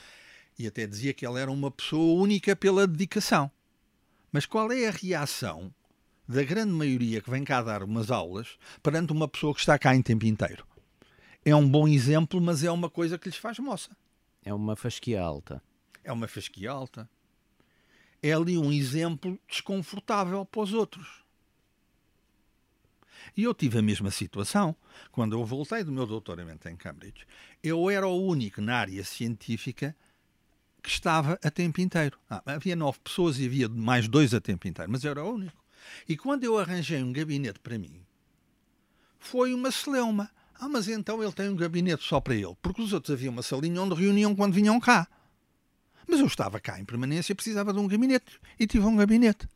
[0.57, 3.51] E até dizia que ele era uma pessoa única pela dedicação.
[4.31, 5.75] Mas qual é a reação
[6.33, 9.95] da grande maioria que vem cá dar umas aulas perante uma pessoa que está cá
[9.95, 10.67] em tempo inteiro?
[11.45, 13.91] É um bom exemplo, mas é uma coisa que lhes faz moça.
[14.45, 15.63] É uma fasquia alta.
[16.03, 17.09] É uma fasquia alta.
[18.23, 21.23] É ali um exemplo desconfortável para os outros.
[23.37, 24.75] E eu tive a mesma situação.
[25.11, 27.27] Quando eu voltei do meu doutoramento em Cambridge,
[27.63, 29.95] eu era o único na área científica
[30.83, 32.19] que estava a tempo inteiro.
[32.29, 35.35] Ah, havia nove pessoas e havia mais dois a tempo inteiro, mas eu era o
[35.35, 35.62] único.
[36.09, 38.05] E quando eu arranjei um gabinete para mim,
[39.19, 40.31] foi uma celeuma.
[40.55, 43.43] Ah, mas então ele tem um gabinete só para ele, porque os outros havia uma
[43.43, 45.09] salinha onde reuniam quando vinham cá.
[46.07, 49.49] Mas eu estava cá em permanência precisava de um gabinete e tive um gabinete.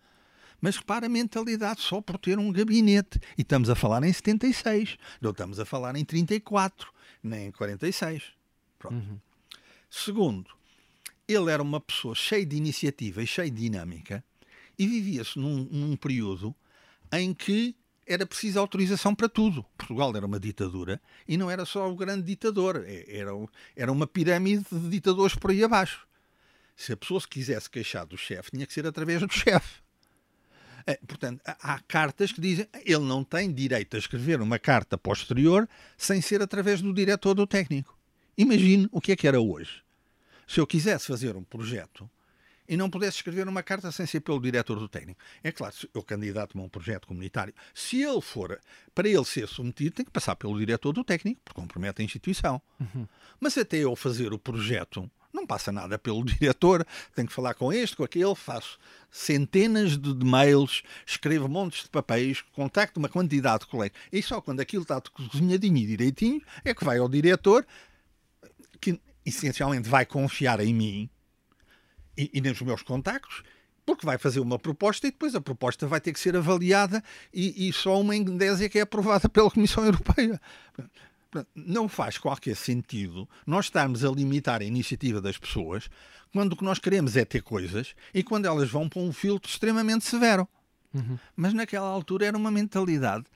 [0.60, 3.20] Mas repara a mentalidade só por ter um gabinete.
[3.36, 6.90] E estamos a falar em 76, não estamos a falar em 34,
[7.22, 8.22] nem em 46.
[8.90, 9.18] Uhum.
[9.90, 10.50] Segundo,
[11.28, 14.24] ele era uma pessoa cheia de iniciativa e cheia de dinâmica
[14.78, 16.54] e vivia-se num, num período
[17.12, 19.64] em que era preciso autorização para tudo.
[19.76, 23.30] Portugal era uma ditadura e não era só o grande ditador, é, era,
[23.74, 26.06] era uma pirâmide de ditadores por aí abaixo.
[26.76, 29.82] Se a pessoa se quisesse queixar do chefe, tinha que ser através do chefe.
[30.86, 35.68] É, portanto, há cartas que dizem ele não tem direito a escrever uma carta posterior
[35.96, 37.98] sem ser através do diretor do técnico.
[38.38, 39.82] Imagine o que é que era hoje.
[40.46, 42.08] Se eu quisesse fazer um projeto
[42.68, 45.20] e não pudesse escrever uma carta sem ser pelo diretor do técnico.
[45.42, 48.58] É claro, se eu candidato-me a um projeto comunitário, se ele for,
[48.94, 52.60] para ele ser submetido, tem que passar pelo diretor do técnico, porque compromete a instituição.
[52.80, 53.06] Uhum.
[53.40, 57.72] Mas até eu fazer o projeto, não passa nada pelo diretor, tenho que falar com
[57.72, 58.78] este, com aquele, faço
[59.10, 64.60] centenas de, mails, escrevo montes de papéis, contacto uma quantidade de colegas, e só quando
[64.60, 67.66] aquilo está cozinhadinho e direitinho é que vai ao diretor,
[68.80, 71.10] que essencialmente vai confiar em mim,
[72.16, 73.42] e, e nos meus contactos,
[73.84, 77.02] porque vai fazer uma proposta e depois a proposta vai ter que ser avaliada
[77.32, 80.40] e, e só uma endésia que é aprovada pela Comissão Europeia.
[81.54, 85.88] Não faz qualquer sentido nós estarmos a limitar a iniciativa das pessoas
[86.32, 89.50] quando o que nós queremos é ter coisas e quando elas vão para um filtro
[89.50, 90.48] extremamente severo.
[90.92, 91.18] Uhum.
[91.36, 93.26] Mas naquela altura era uma mentalidade.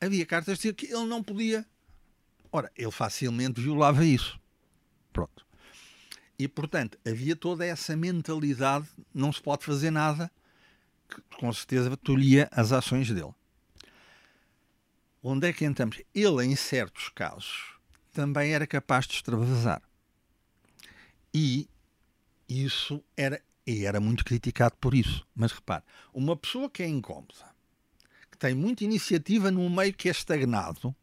[0.00, 1.64] Havia cartas que diziam que ele não podia.
[2.52, 4.38] Ora, ele facilmente violava isso.
[5.12, 5.45] Pronto.
[6.38, 10.30] E, portanto, havia toda essa mentalidade, não se pode fazer nada,
[11.08, 13.34] que com certeza tolhia as ações dele.
[15.22, 16.00] Onde é que entramos?
[16.14, 17.74] Ele, em certos casos,
[18.12, 19.82] também era capaz de extravasar.
[21.32, 21.68] E
[22.48, 25.26] isso era, e era muito criticado por isso.
[25.34, 25.82] Mas repare,
[26.14, 27.54] uma pessoa que é incómoda,
[28.30, 30.94] que tem muita iniciativa num meio que é estagnado,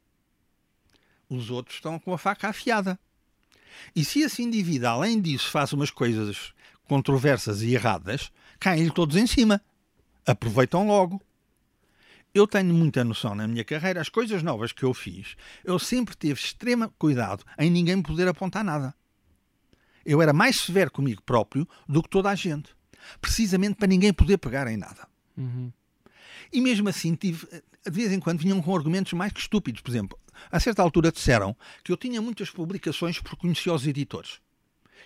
[1.27, 2.99] os outros estão com a faca afiada.
[3.95, 6.53] E se esse indivíduo, além disso, faz umas coisas
[6.88, 9.61] controversas e erradas, caem-lhe todos em cima.
[10.26, 11.21] Aproveitam logo.
[12.34, 16.15] Eu tenho muita noção na minha carreira, as coisas novas que eu fiz, eu sempre
[16.15, 18.95] tive extremo cuidado em ninguém poder apontar nada.
[20.03, 22.76] Eu era mais severo comigo próprio do que toda a gente.
[23.21, 25.07] Precisamente para ninguém poder pegar em nada.
[25.38, 25.71] Uhum.
[26.54, 29.82] E mesmo assim, tive, de vez em quando vinham com argumentos mais que estúpidos.
[29.82, 30.18] Por exemplo,
[30.51, 34.39] a certa altura disseram que eu tinha muitas publicações porque conhecia os editores.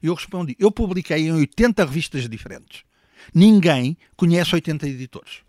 [0.04, 2.84] E eu respondi: eu publiquei em 80 revistas diferentes.
[3.34, 5.42] Ninguém conhece 80 editores.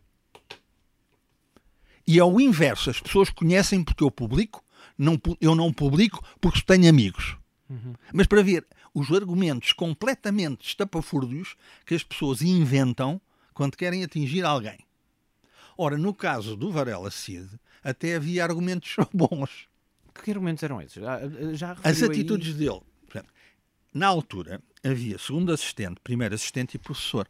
[2.07, 4.65] E ao inverso, as pessoas conhecem porque eu publico,
[4.97, 7.37] não, eu não publico porque tenho amigos.
[7.69, 7.93] Uhum.
[8.15, 13.21] Mas para ver os argumentos completamente estapafúrdios que as pessoas inventam
[13.53, 14.79] quando querem atingir alguém.
[15.81, 17.49] Ora, no caso do Varela Cid,
[17.85, 19.69] até havia argumentos bons.
[20.13, 21.01] Que argumentos eram esses?
[21.01, 21.21] Já,
[21.55, 22.55] já As atitudes aí...
[22.55, 22.83] dele.
[23.95, 27.29] Na altura, havia segundo assistente, primeiro assistente e professor.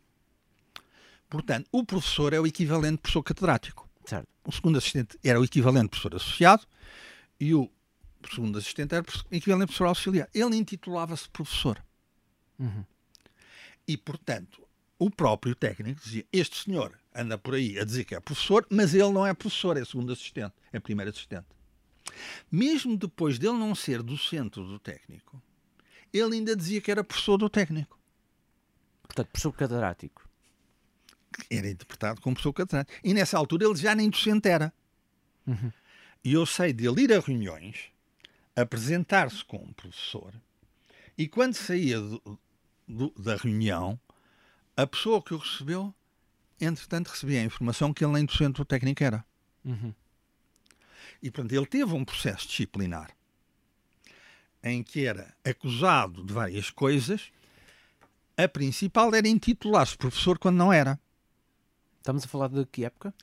[1.29, 3.89] Portanto, o professor é o equivalente de professor catedrático.
[4.05, 4.27] Certo.
[4.45, 6.67] O segundo assistente era o equivalente de professor associado
[7.39, 7.71] e o
[8.33, 10.29] segundo assistente era o equivalente de professor auxiliar.
[10.35, 11.83] Ele intitulava-se professor.
[12.59, 12.85] Uhum.
[13.87, 14.67] E, portanto,
[14.99, 18.95] o próprio técnico dizia: Este senhor anda por aí a dizer que é professor, mas
[18.95, 21.47] ele não é professor, é segundo assistente, é primeiro assistente.
[22.51, 25.43] Mesmo depois dele não ser docente do técnico,
[26.13, 27.99] ele ainda dizia que era professor do técnico.
[29.03, 30.29] Portanto, professor catedrático.
[31.51, 32.99] Era interpretado como professor catedrático.
[33.05, 34.73] E nessa altura ele já nem docente era.
[35.47, 35.73] Uhum.
[36.25, 37.91] E eu sei dele ir a reuniões,
[38.57, 40.35] apresentar-se como professor,
[41.17, 42.39] e quando saía do,
[42.87, 43.99] do, da reunião,
[44.77, 45.93] a pessoa que o recebeu,
[46.61, 49.25] entretanto, recebia a informação que ele nem docente do técnico era.
[49.65, 49.93] Uhum.
[51.23, 53.11] E, portanto, ele teve um processo disciplinar
[54.63, 57.31] em que era acusado de várias coisas.
[58.37, 60.99] A principal era intitular-se professor quando não era.
[61.99, 63.15] Estamos a falar de que época?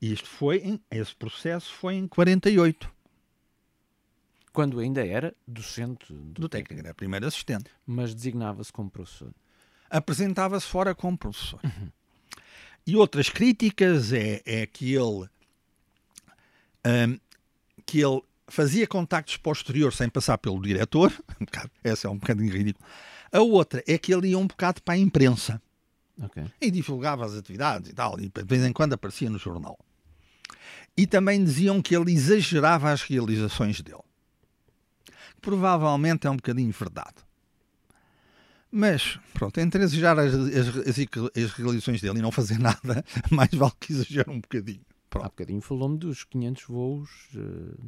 [0.00, 2.92] Isto foi, em, esse processo foi em 48.
[4.52, 7.70] Quando ainda era docente do, do técnico, era primeiro assistente.
[7.86, 9.32] Mas designava-se como professor.
[9.90, 11.60] Apresentava-se fora como professor.
[11.64, 11.90] Uhum.
[12.88, 15.28] E outras críticas é, é que ele
[16.86, 17.20] um,
[17.84, 22.50] que ele fazia contactos posteriores sem passar pelo diretor, um bocado, essa é um bocadinho
[22.50, 22.88] ridículo.
[23.30, 25.60] A outra é que ele ia um bocado para a imprensa
[26.18, 26.46] okay.
[26.58, 29.78] e divulgava as atividades e tal, e de vez em quando aparecia no jornal.
[30.96, 34.00] E também diziam que ele exagerava as realizações dele.
[35.42, 37.27] Provavelmente é um bocadinho verdade.
[38.70, 40.98] Mas, pronto, entre exagerar as, as, as,
[41.44, 44.82] as realizações dele e não fazer nada, mais vale que exagere um bocadinho.
[45.08, 45.24] Pronto.
[45.24, 47.82] Há bocadinho falou-me dos 500 voos uh,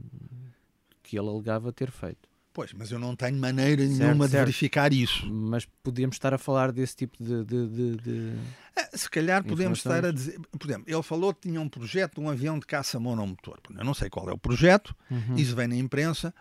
[1.03, 2.31] que ele alegava ter feito.
[2.53, 4.45] Pois, mas eu não tenho maneira certo, nenhuma de certo.
[4.45, 5.31] verificar isso.
[5.33, 7.45] Mas podíamos estar a falar desse tipo de.
[7.45, 8.33] de, de, de
[8.77, 10.41] ah, Se calhar podemos estar a dizer.
[10.59, 13.59] Por exemplo, ele falou que tinha um projeto de um avião de caça monomotor.
[13.71, 15.37] Eu não sei qual é o projeto, uhum.
[15.37, 16.35] isso vem na imprensa.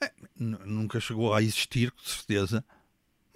[0.00, 2.64] É, nunca chegou a existir, com certeza.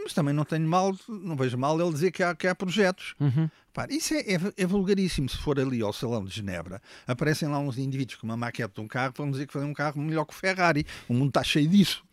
[0.03, 3.15] Mas também não tenho mal, não vejo mal ele dizer que há, que há projetos.
[3.21, 3.49] Uhum.
[3.91, 5.29] isso é, é, é, vulgaríssimo.
[5.29, 8.81] Se for ali ao Salão de Genebra, aparecem lá uns indivíduos com uma maquete de
[8.81, 10.85] um carro, vão dizer que fazem um carro melhor que o Ferrari.
[11.09, 12.05] O mundo está cheio disso.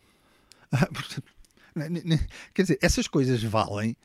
[2.54, 3.96] Quer dizer, essas coisas valem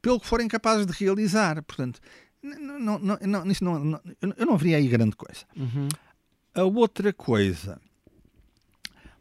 [0.00, 1.62] pelo que forem capazes de realizar.
[1.62, 2.00] Portanto,
[2.42, 4.00] não, não, não, isso não, não,
[4.36, 5.44] eu não veria aí grande coisa.
[5.56, 5.88] Uhum.
[6.54, 7.80] A outra coisa,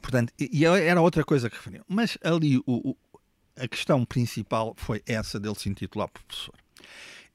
[0.02, 2.96] portanto, e era outra coisa que referiam, mas ali o,
[3.56, 6.56] a questão principal foi essa dele se intitular professor.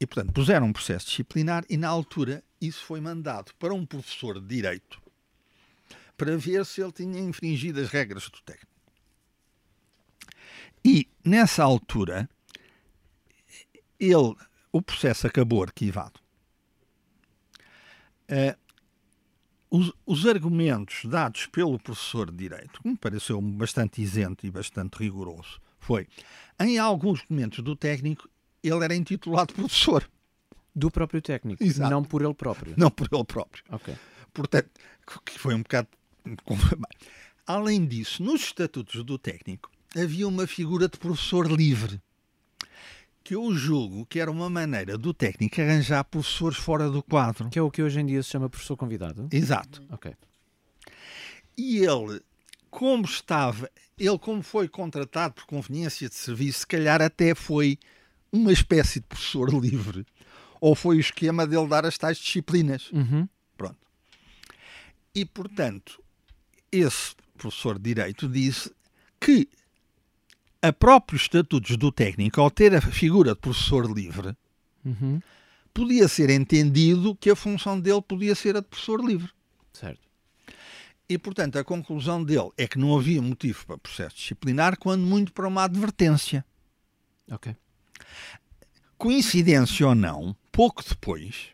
[0.01, 4.41] E, portanto, puseram um processo disciplinar e, na altura, isso foi mandado para um professor
[4.41, 5.01] de Direito
[6.17, 8.67] para ver se ele tinha infringido as regras do técnico.
[10.85, 12.29] E, nessa altura,
[13.99, 14.35] ele,
[14.73, 16.21] o processo acabou arquivado.
[18.31, 18.59] Uh,
[19.71, 24.99] os, os, argumentos dados pelo professor de Direito, que me pareceu bastante isento e bastante
[24.99, 26.07] rigoroso, foi,
[26.61, 28.29] em alguns momentos do técnico,
[28.63, 30.09] ele era intitulado professor.
[30.75, 31.91] Do próprio técnico, Exato.
[31.91, 32.75] não por ele próprio.
[32.77, 33.65] Não por ele próprio.
[33.71, 33.97] Ok.
[34.33, 34.71] Portanto,
[35.25, 35.89] que foi um bocado.
[37.45, 42.01] Além disso, nos estatutos do técnico havia uma figura de professor livre.
[43.25, 47.51] Que eu julgo que era uma maneira do técnico arranjar professores fora do quadro.
[47.51, 49.29] Que é o que hoje em dia se chama professor convidado?
[49.33, 49.83] Exato.
[49.91, 50.15] Ok.
[51.57, 52.23] E ele
[52.79, 53.69] como estava,
[53.99, 57.77] ele como foi contratado por conveniência de serviço, se calhar até foi
[58.31, 60.07] uma espécie de professor livre.
[60.61, 62.89] Ou foi o esquema dele dar as tais disciplinas.
[62.93, 63.29] Uhum.
[63.57, 63.79] Pronto.
[65.13, 66.01] E, portanto,
[66.71, 68.71] esse professor de Direito disse
[69.19, 69.49] que
[70.63, 74.37] a próprios estatutos do técnico, ao ter a figura de professor livre,
[74.85, 75.21] uhum.
[75.75, 79.33] podia ser entendido que a função dele podia ser a de professor livre.
[79.73, 80.08] Certo.
[81.09, 85.33] E, portanto, a conclusão dele é que não havia motivo para processo disciplinar, quando muito
[85.33, 86.45] para uma advertência.
[87.31, 87.57] Ok.
[88.99, 91.49] Coincidência ou não, pouco depois,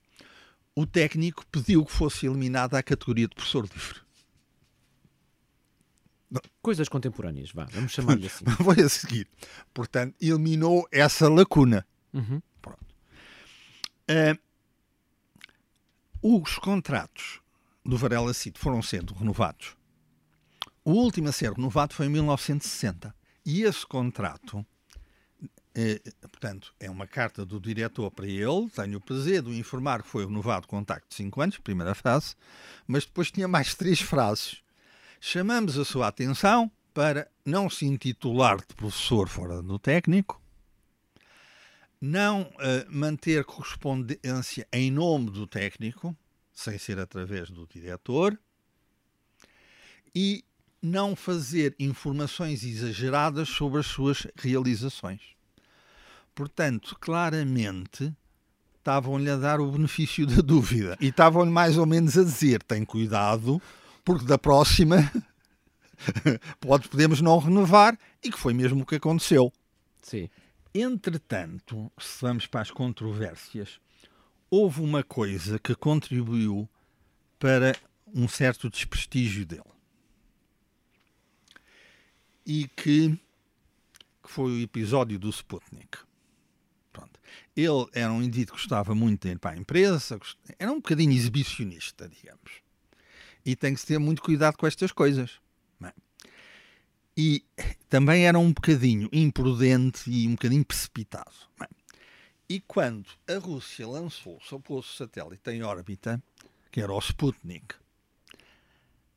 [0.74, 4.02] o técnico pediu que fosse eliminada a categoria de professor livre.
[6.60, 8.44] Coisas contemporâneas, vá, vamos chamar-lhe assim.
[8.58, 9.28] Vou a seguir.
[9.72, 11.86] Portanto, eliminou essa lacuna.
[12.12, 12.42] Uhum.
[12.60, 12.84] Pronto.
[14.10, 14.36] Uh,
[16.42, 17.43] os contratos
[17.84, 19.76] do Varela Cid foram sendo renovados.
[20.84, 23.14] O último a ser renovado foi em 1960.
[23.44, 24.64] E esse contrato,
[25.74, 28.68] eh, portanto, é uma carta do diretor para ele.
[28.70, 31.94] Tenho o prazer de o informar que foi renovado o contacto de 5 anos, primeira
[31.94, 32.34] frase,
[32.86, 34.62] mas depois tinha mais três frases.
[35.20, 40.40] Chamamos a sua atenção para não se intitular de professor fora do técnico,
[42.00, 46.16] não uh, manter correspondência em nome do técnico,
[46.54, 48.38] sem ser através do diretor,
[50.14, 50.44] e
[50.80, 55.22] não fazer informações exageradas sobre as suas realizações.
[56.34, 58.14] Portanto, claramente
[58.78, 62.84] estavam-lhe a dar o benefício da dúvida e estavam-lhe mais ou menos a dizer: tem
[62.84, 63.60] cuidado,
[64.04, 65.10] porque da próxima
[66.60, 69.50] pode, podemos não renovar, e que foi mesmo o que aconteceu.
[70.02, 70.28] Sim.
[70.74, 73.80] Entretanto, se vamos para as controvérsias,
[74.50, 76.68] houve uma coisa que contribuiu
[77.38, 77.76] para
[78.14, 79.62] um certo desprestígio dele.
[82.46, 83.18] E que,
[84.22, 85.98] que foi o episódio do Sputnik.
[86.92, 87.18] Pronto.
[87.56, 90.20] Ele era um indivíduo que gostava muito de ir para a empresa,
[90.58, 92.62] era um bocadinho exibicionista, digamos.
[93.44, 95.40] E tem que ter muito cuidado com estas coisas.
[95.82, 95.92] É?
[97.16, 97.44] E
[97.88, 101.32] também era um bocadinho imprudente e um bocadinho precipitado.
[101.60, 101.83] É?
[102.48, 106.22] E quando a Rússia lançou o seu poço satélite em órbita,
[106.70, 107.74] que era o Sputnik,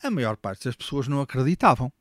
[0.02, 1.92] a maior parte das pessoas não acreditavam.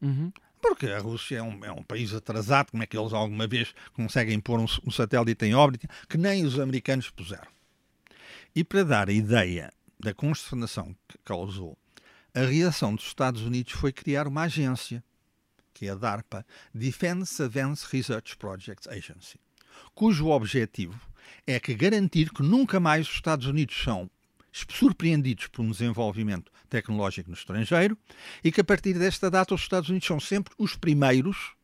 [0.00, 0.32] Uhum.
[0.62, 3.74] Porque a Rússia é um, é um, país atrasado, como é que eles alguma vez
[3.94, 7.48] conseguem pôr um, um satélite em órbita, que nem os americanos puseram.
[8.54, 11.76] E para dar a ideia da consternação que causou,
[12.32, 15.02] a reação dos Estados Unidos foi criar uma agência,
[15.74, 19.40] que é a DARPA, Defense Advanced Research Projects Agency
[19.94, 21.00] cujo objetivo
[21.46, 24.10] é que garantir que nunca mais os Estados Unidos são
[24.52, 27.96] surpreendidos por um desenvolvimento tecnológico no estrangeiro
[28.42, 31.54] e que a partir desta data os Estados Unidos são sempre os primeiros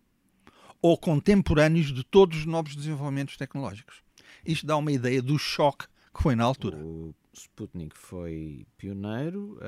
[0.80, 4.02] ou contemporâneos de todos os novos desenvolvimentos tecnológicos.
[4.44, 6.76] Isto dá uma ideia do choque que foi na altura.
[6.78, 9.58] O Sputnik foi pioneiro,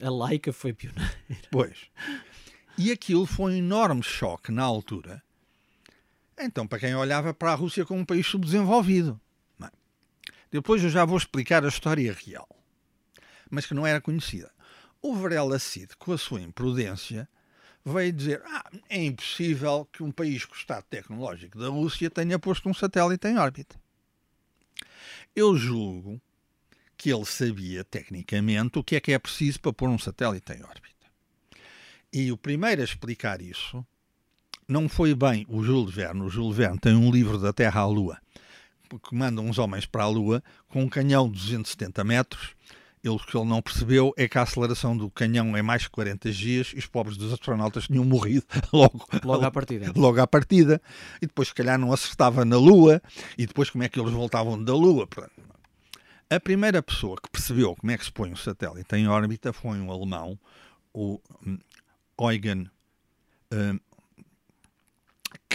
[0.00, 1.12] a Laika foi pioneira.
[1.50, 1.90] Pois.
[2.76, 5.22] E aquilo foi um enorme choque na altura.
[6.38, 9.20] Então, para quem olhava para a Rússia como um país subdesenvolvido.
[9.58, 9.70] Bem,
[10.50, 12.48] depois eu já vou explicar a história real,
[13.50, 14.50] mas que não era conhecida.
[15.02, 17.28] O Varela Cid, com a sua imprudência,
[17.84, 22.38] veio dizer: ah, é impossível que um país com o estado tecnológico da Rússia tenha
[22.38, 23.76] posto um satélite em órbita.
[25.34, 26.20] Eu julgo
[26.96, 30.62] que ele sabia tecnicamente o que é que é preciso para pôr um satélite em
[30.62, 31.06] órbita.
[32.12, 33.86] E o primeiro a explicar isso
[34.68, 36.20] não foi bem o Jules Verne.
[36.20, 38.18] O Jules Verne tem um livro da Terra à Lua,
[39.02, 42.50] que manda uns homens para a Lua com um canhão de 270 metros.
[43.02, 45.90] Ele, o que ele não percebeu é que a aceleração do canhão é mais de
[45.90, 49.92] 40 Gs e os pobres dos astronautas tinham morrido logo, logo à partida.
[49.96, 50.82] Logo à partida.
[51.22, 53.00] E depois, se calhar, não acertava na Lua.
[53.38, 55.08] E depois, como é que eles voltavam da Lua?
[56.28, 59.78] A primeira pessoa que percebeu como é que se põe um satélite em órbita foi
[59.78, 60.38] um alemão,
[60.92, 61.58] o hum,
[62.20, 62.68] Eugen,
[63.50, 63.78] hum,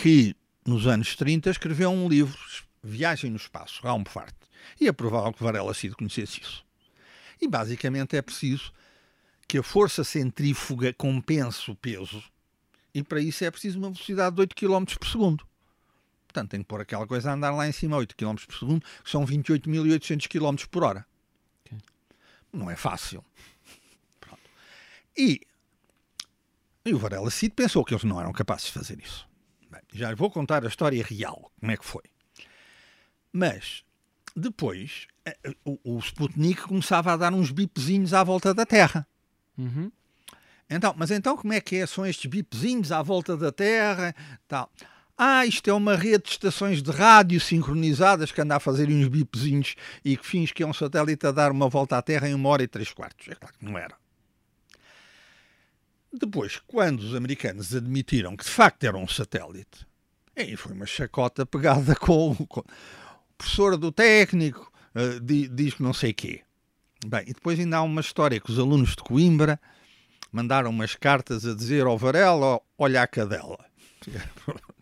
[0.04, 0.36] que
[0.66, 2.38] nos anos 30 escreveu um livro,
[2.84, 4.36] Viagem no Espaço, Raumfahrt,
[4.78, 6.66] e é provável que Varela Cid conhecesse isso.
[7.39, 8.74] E basicamente é preciso
[9.47, 12.22] que a força centrífuga compense o peso,
[12.93, 15.47] e para isso é preciso uma velocidade de 8 km por segundo.
[16.28, 18.56] Portanto, tem que pôr aquela coisa a andar lá em cima a 8 km por
[18.60, 21.06] segundo, que são 28.800 km por hora.
[21.66, 21.80] Okay.
[22.51, 23.24] Não é fácil.
[24.20, 24.41] Pronto.
[25.16, 25.39] E,
[26.84, 29.32] e o Varela Cid pensou que eles não eram capazes de fazer isso.
[29.74, 32.03] Bem, já vou contar a história real, como é que foi.
[33.32, 33.84] Mas,
[34.36, 39.07] depois, eh, o, o Sputnik começava a dar uns bipezinhos à volta da Terra.
[39.57, 39.91] Uhum.
[40.69, 41.88] Então, mas então como é que é?
[41.88, 44.13] São estes bipezinhos à volta da Terra?
[44.47, 44.71] Tal.
[45.17, 49.07] Ah, isto é uma rede de estações de rádio sincronizadas que anda a fazer uns
[49.07, 52.36] bipezinhos e que fins que é um satélite a dar uma volta à Terra em
[52.36, 53.28] uma hora e três quartos.
[53.28, 53.95] É claro que não era.
[56.14, 59.88] Depois, quando os americanos admitiram que de facto era um satélite,
[60.36, 62.66] aí foi uma chacota pegada com, com o
[63.38, 66.41] professor do técnico, uh, diz que não sei quê.
[67.05, 69.59] Bem, e depois ainda há uma história que os alunos de Coimbra
[70.32, 73.59] mandaram umas cartas a dizer ao Varela, olha a cadela.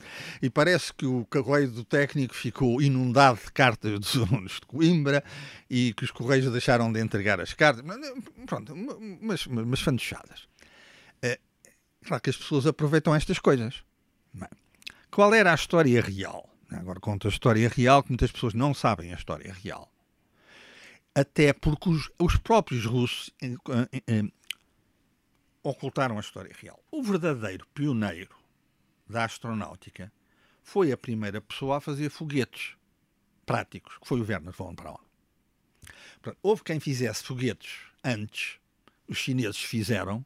[0.42, 5.24] E parece que o correio do técnico ficou inundado de cartas dos alunos de Coimbra
[5.70, 7.86] e que os correios deixaram de entregar as cartas.
[8.46, 10.51] Pronto, mas, mas, mas fantochadas.
[12.06, 13.84] Claro que as pessoas aproveitam estas coisas.
[14.34, 14.50] Bem,
[15.10, 16.50] qual era a história real?
[16.72, 19.92] Agora conto a história real, que muitas pessoas não sabem a história real.
[21.14, 23.56] Até porque os, os próprios russos eh,
[23.92, 24.24] eh, eh,
[25.62, 26.82] ocultaram a história real.
[26.90, 28.34] O verdadeiro pioneiro
[29.08, 30.12] da astronáutica
[30.64, 32.76] foi a primeira pessoa a fazer foguetes
[33.46, 34.98] práticos, que foi o Werner von Braun.
[36.42, 38.58] houve quem fizesse foguetes antes,
[39.08, 40.26] os chineses fizeram,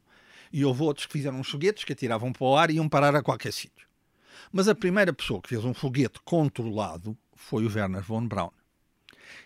[0.52, 3.24] e houve outros que fizeram foguetes que atiravam para o ar e iam parar a
[3.24, 3.88] qualquer sítio.
[4.52, 8.52] Mas a primeira pessoa que fez um foguete controlado foi o Werner von Braun.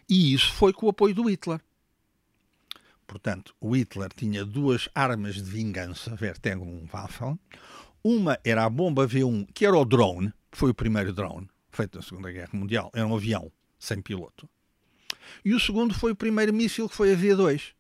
[0.07, 1.59] E isso foi com o apoio do Hitler.
[3.07, 7.39] Portanto, o Hitler tinha duas armas de vingança, Vertegen e Waffen.
[8.03, 12.03] Uma era a bomba V1, que era o drone, foi o primeiro drone feito na
[12.03, 12.91] Segunda Guerra Mundial.
[12.93, 14.49] Era um avião sem piloto.
[15.43, 17.73] E o segundo foi o primeiro míssil, que foi a V2.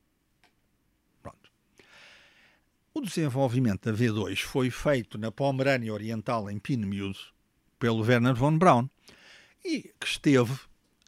[1.21, 1.51] Pronto.
[2.99, 7.17] O desenvolvimento da V2 foi feito na Pomerânia Oriental, em Pinnemude,
[7.79, 8.89] pelo Werner von Braun,
[9.63, 10.53] e que esteve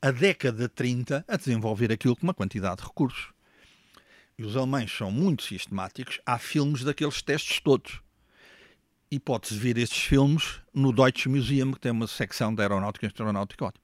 [0.02, 3.34] a década 30 a desenvolver aquilo com uma quantidade de recursos.
[4.38, 6.22] E os alemães são muito sistemáticos.
[6.26, 8.00] Há filmes daqueles testes todos
[9.12, 13.08] e pode-se ver estes filmes no Deutsche Museum, que tem uma secção da aeronáutica e
[13.08, 13.84] astronáutica ótima.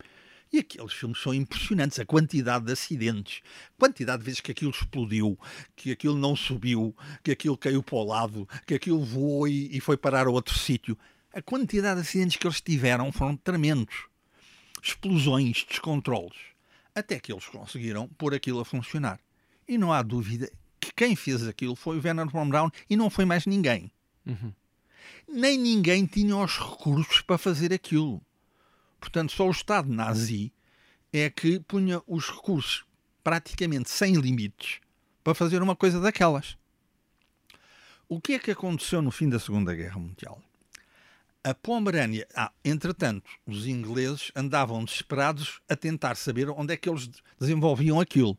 [0.51, 3.41] E aqueles filmes são impressionantes, a quantidade de acidentes,
[3.75, 5.37] a quantidade de vezes que aquilo explodiu,
[5.75, 9.79] que aquilo não subiu, que aquilo caiu para o lado, que aquilo voou e, e
[9.79, 10.97] foi parar a outro sítio.
[11.33, 14.07] A quantidade de acidentes que eles tiveram foram tremendos.
[14.81, 16.37] Explosões, descontroles.
[16.95, 19.19] Até que eles conseguiram pôr aquilo a funcionar.
[19.67, 23.09] E não há dúvida que quem fez aquilo foi o Werner von Braun e não
[23.09, 23.91] foi mais ninguém.
[24.25, 24.53] Uhum
[25.27, 28.21] nem ninguém tinha os recursos para fazer aquilo.
[28.99, 30.51] Portanto, só o Estado nazi
[31.11, 32.85] é que punha os recursos
[33.23, 34.79] praticamente sem limites
[35.23, 36.57] para fazer uma coisa daquelas.
[38.09, 40.41] O que é que aconteceu no fim da Segunda Guerra Mundial?
[41.43, 47.09] A Pomerânia, ah, entretanto, os ingleses andavam desesperados a tentar saber onde é que eles
[47.39, 48.37] desenvolviam aquilo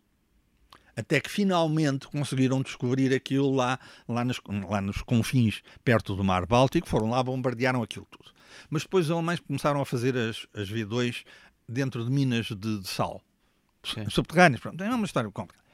[0.98, 3.78] até que finalmente conseguiram descobrir aquilo lá,
[4.08, 8.32] lá, nos, lá nos confins, perto do Mar Báltico, foram lá, bombardearam aquilo tudo.
[8.70, 11.24] Mas depois os alemães começaram a fazer as, as V2
[11.68, 13.22] dentro de minas de, de sal.
[13.82, 14.08] Sim.
[14.10, 14.60] Subterrâneas.
[14.60, 15.66] Pronto, é uma história complicada.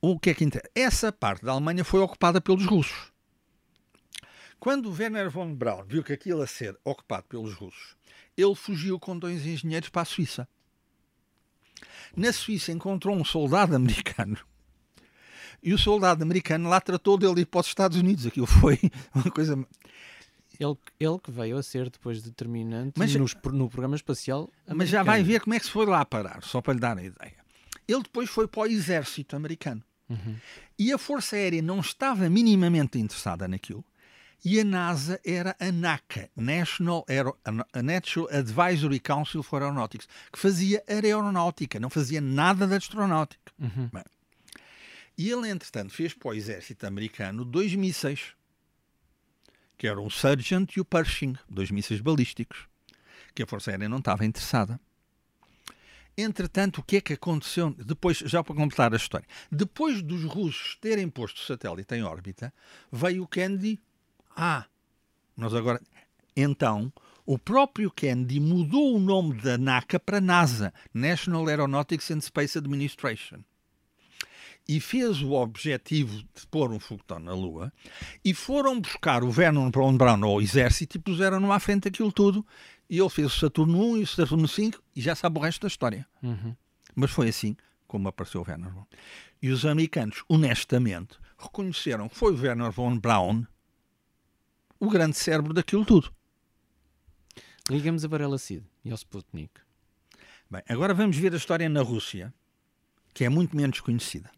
[0.00, 0.70] O que é que interessa?
[0.74, 3.12] Essa parte da Alemanha foi ocupada pelos russos.
[4.60, 7.96] Quando Werner von Braun viu que aquilo ia ser ocupado pelos russos,
[8.36, 10.48] ele fugiu com dois engenheiros para a Suíça.
[12.16, 14.38] Na Suíça encontrou um soldado americano
[15.62, 18.26] e o soldado americano lá tratou dele ir para os Estados Unidos.
[18.26, 18.78] Aquilo foi
[19.14, 19.56] uma coisa.
[20.58, 25.02] Ele, ele que veio a ser depois determinante Mas- nos- no programa espacial Mas já
[25.02, 25.32] vai americano.
[25.38, 27.34] ver como é que se foi lá parar, só para lhe dar a ideia.
[27.86, 29.82] Ele depois foi para o exército americano.
[30.08, 30.36] Uhum.
[30.78, 33.84] E a Força Aérea não estava minimamente interessada naquilo.
[34.44, 37.36] E a NASA era a NACA, National, Aero,
[37.72, 43.52] a Natural Advisory Council for Aeronautics, que fazia aeronáutica, não fazia nada de astronáutica.
[43.58, 43.90] Uhum.
[43.92, 44.04] Bem,
[45.16, 48.32] e ele, entretanto, fez para o exército americano dois mísseis,
[49.78, 52.66] que eram o Sargent e o Pershing, dois mísseis balísticos,
[53.32, 54.78] que a Força Aérea não estava interessada.
[56.16, 57.72] Entretanto, o que é que aconteceu?
[57.78, 62.52] Depois, já para completar a história, depois dos russos terem posto o satélite em órbita,
[62.90, 63.80] veio o Kennedy.
[64.36, 64.66] Ah,
[65.36, 65.80] nós agora.
[66.36, 66.92] Então,
[67.24, 73.44] o próprio Kennedy mudou o nome da NACA para NASA, National Aeronautics and Space Administration.
[74.68, 77.72] E fez o objetivo de pôr um foguetão na Lua.
[78.22, 82.46] E foram buscar o Vernon von Braun ao exército e puseram-no à frente daquilo tudo.
[82.90, 85.62] E ele fez o Saturno 1 e o Saturno 5 e já sabe o resto
[85.62, 86.06] da história.
[86.22, 86.54] Uhum.
[86.94, 87.56] Mas foi assim
[87.86, 88.86] como apareceu o Werner von
[89.40, 93.44] E os americanos, honestamente, reconheceram que foi o Werner von Braun
[94.78, 96.12] o grande cérebro daquilo tudo.
[97.70, 99.60] Ligamos a Varela Cid e ao Sputnik.
[100.50, 102.32] Bem, agora vamos ver a história na Rússia,
[103.12, 104.30] que é muito menos conhecida.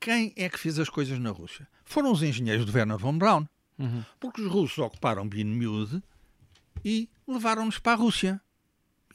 [0.00, 1.68] Quem é que fez as coisas na Rússia?
[1.84, 3.46] Foram os engenheiros de Werner von Braun,
[3.78, 4.04] Uhum.
[4.18, 6.02] porque os russos ocuparam Binmude
[6.84, 8.40] e levaram-nos para a Rússia.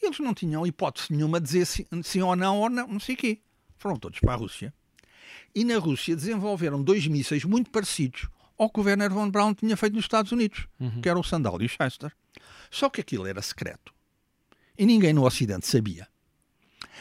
[0.02, 3.16] Eles não tinham hipótese nenhuma de dizer sim, sim ou não ou não, não sei
[3.16, 3.42] o quê.
[3.78, 4.74] Foram todos para a Rússia.
[5.54, 8.28] E na Rússia desenvolveram dois mísseis muito parecidos
[8.58, 10.68] ao que o Werner von Braun tinha feito nos Estados Unidos,
[11.02, 12.12] que era o Sandal e o Schuster.
[12.70, 13.94] Só que aquilo era secreto.
[14.78, 16.08] E ninguém no Ocidente sabia.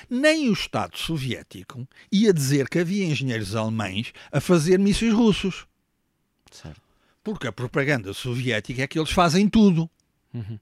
[0.08, 5.66] Nem o Estado soviético ia dizer que havia engenheiros alemães a fazer mísseis russos.
[6.50, 6.82] Certo.
[7.22, 9.88] Porque a propaganda soviética é que eles fazem tudo.
[10.32, 10.58] Uhum.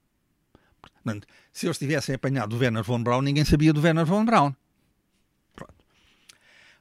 [0.81, 4.55] Portanto, se eles tivessem apanhado o Werner von Braun, ninguém sabia do Werner von Braun.
[5.55, 5.75] Pronto.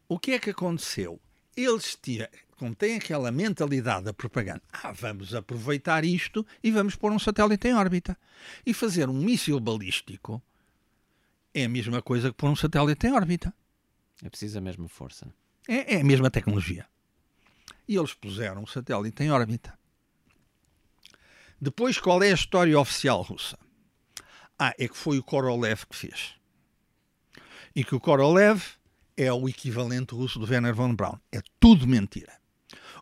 [0.08, 1.20] O que é que aconteceu?
[1.56, 7.10] Eles tiveram, como têm aquela mentalidade da propaganda, ah, vamos aproveitar isto e vamos pôr
[7.10, 8.16] um satélite em órbita.
[8.64, 10.40] E fazer um míssil balístico
[11.54, 13.54] é a mesma coisa que pôr um satélite em órbita.
[14.22, 15.32] É preciso a mesma força.
[15.68, 16.86] É, é a mesma tecnologia.
[17.86, 19.76] E eles puseram o satélite em órbita.
[21.60, 23.58] Depois, qual é a história oficial russa?
[24.58, 26.34] Ah, é que foi o Korolev que fez.
[27.74, 28.62] E que o Korolev
[29.16, 31.18] é o equivalente russo do Werner von Braun.
[31.30, 32.32] É tudo mentira.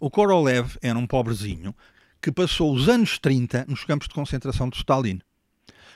[0.01, 1.75] O Korolev era um pobrezinho
[2.21, 5.21] que passou os anos 30 nos campos de concentração de Stalin.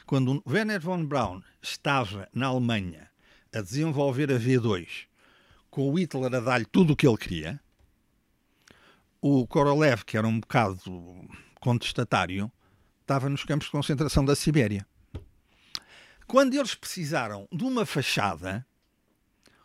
[0.07, 3.11] Quando Werner von Braun estava na Alemanha
[3.55, 5.07] a desenvolver a V2
[5.70, 7.61] com o Hitler a dar-lhe tudo o que ele queria,
[9.18, 11.26] o Korolev, que era um bocado
[11.59, 12.52] contestatário,
[13.00, 14.86] estava nos campos de concentração da Sibéria.
[16.26, 18.66] Quando eles precisaram de uma fachada,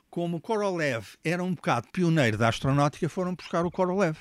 [0.10, 4.18] como o Korolev era um bocado pioneiro da astronáutica, foram buscar o Korolev.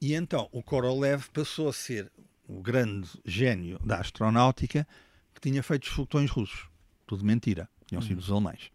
[0.00, 2.10] E então o Korolev passou a ser
[2.48, 4.86] o grande gênio da astronáutica
[5.34, 6.68] que tinha feito os foguetões russos.
[7.06, 7.68] Tudo mentira.
[7.86, 8.70] Tinham sido os alemães.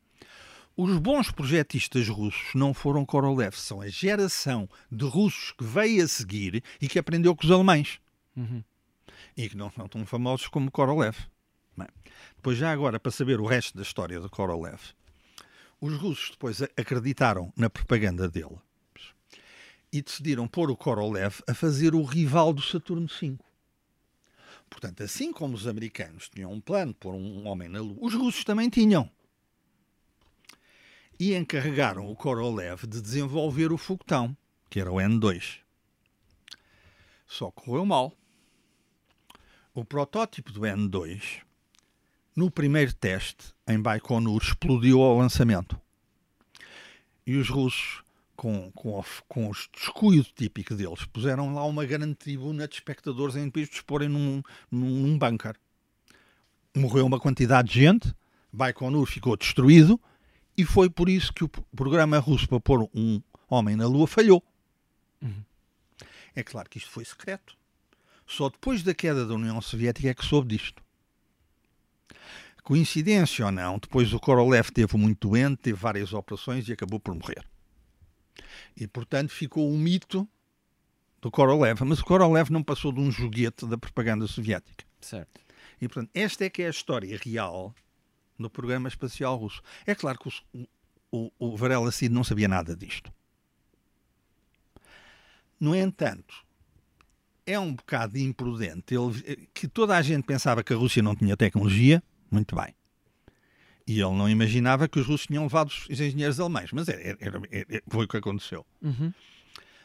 [0.76, 6.08] Os bons projetistas russos não foram Korolev, são a geração de russos que veio a
[6.08, 8.00] seguir e que aprendeu com os alemães.
[8.36, 8.64] Uhum.
[9.36, 11.18] E que não são tão famosos como Korolev.
[11.78, 11.88] Bem,
[12.36, 14.80] depois, já agora, para saber o resto da história de Korolev,
[15.80, 18.58] os russos depois acreditaram na propaganda dele
[19.92, 23.38] e decidiram pôr o Korolev a fazer o rival do Saturno V.
[24.72, 28.46] Portanto, assim como os americanos tinham um plano pôr um homem na Lua, os russos
[28.46, 29.12] também tinham.
[31.20, 34.36] E encarregaram o Korolev de desenvolver o foguetão,
[34.70, 35.60] que era o N2.
[37.28, 38.14] Só correu mal.
[39.74, 41.42] O protótipo do N2,
[42.36, 45.80] no primeiro teste, em Baikonur, explodiu ao lançamento.
[47.28, 48.04] E os russos,
[48.42, 53.36] com, com, o- com o descuido típico deles, puseram lá uma grande tribuna de espectadores
[53.36, 55.56] em vez de exporem num, num, bunker.
[56.76, 58.16] Morreu uma quantidade de gente,
[58.52, 60.02] Baikonur ficou destruído,
[60.58, 64.44] e foi por isso que o programa russo para pôr um homem na Lua falhou.
[66.36, 67.56] É claro que isto foi secreto.
[68.26, 70.82] Só depois da queda da União Soviética é que soube disto.
[72.64, 77.14] Coincidência ou não, depois o Korolev teve muito doente, teve várias operações e acabou por
[77.14, 77.46] morrer.
[78.76, 80.28] E, portanto, ficou um mito
[81.22, 81.82] do Korolev.
[81.86, 84.86] Mas o Korolev não passou de um joguete da propaganda soviética.
[85.00, 85.42] Certo.
[85.80, 87.74] E, portanto, esta é que é a história real
[88.40, 89.62] do programa espacial russo.
[89.86, 90.68] É claro que o,
[91.12, 93.12] o, o Varela Cid não sabia nada disto.
[95.60, 96.44] No entanto,
[97.46, 101.38] é um bocado imprudente ele, que toda a gente pensava que a Rússia não tinha
[101.38, 102.02] tecnologia,
[102.32, 102.74] muito bem.
[103.88, 107.42] E ele não imaginava que os russos tinham levado os engenheiros alemães, mas era, era,
[107.52, 108.66] era, foi o que aconteceu.
[108.82, 109.14] Uhum.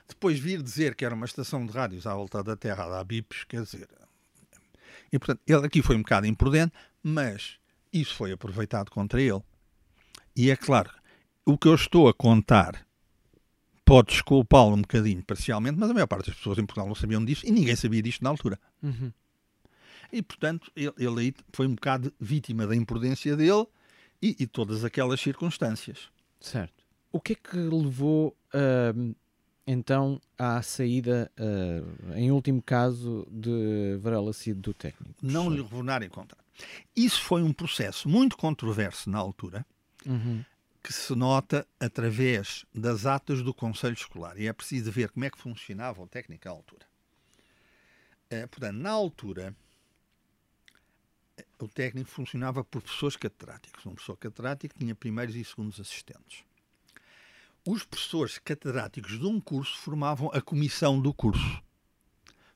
[0.09, 3.05] Depois vir dizer que era uma estação de rádios à volta da Terra, a dar
[3.05, 3.88] bips, quer dizer.
[5.12, 6.72] E portanto, ele aqui foi um bocado imprudente,
[7.03, 7.59] mas
[7.92, 9.42] isso foi aproveitado contra ele.
[10.34, 10.90] E é claro,
[11.44, 12.86] o que eu estou a contar
[13.84, 17.24] pode desculpá-lo um bocadinho parcialmente, mas a maior parte das pessoas em Portugal não sabiam
[17.24, 18.59] disso e ninguém sabia disto na altura.
[18.82, 19.12] Uhum.
[20.12, 23.66] E, portanto, ele, ele aí foi um bocado vítima da imprudência dele
[24.26, 26.08] e, e todas aquelas circunstâncias.
[26.40, 26.84] Certo.
[27.12, 29.14] O que é que levou uh,
[29.66, 35.14] então à saída, uh, em último caso, de Varela Cid do técnico?
[35.22, 36.36] Não lhe vou dar em conta.
[36.94, 39.64] Isso foi um processo muito controverso na altura,
[40.04, 40.44] uhum.
[40.82, 44.38] que se nota através das atas do Conselho Escolar.
[44.38, 46.86] E é preciso ver como é que funcionava o técnico à altura.
[48.32, 49.54] Uh, portanto, na altura,
[51.64, 53.84] o técnico funcionava por professores catedráticos.
[53.86, 56.44] Um professor catedrático tinha primeiros e segundos assistentes.
[57.66, 61.62] Os professores catedráticos de um curso formavam a comissão do curso.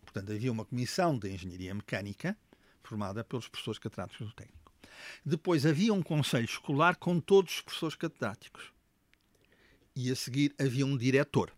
[0.03, 2.37] Portanto, havia uma comissão de engenharia mecânica
[2.83, 4.73] formada pelos professores catedráticos do técnico.
[5.25, 8.73] Depois havia um conselho escolar com todos os professores catedráticos.
[9.97, 11.53] E a seguir havia um diretor.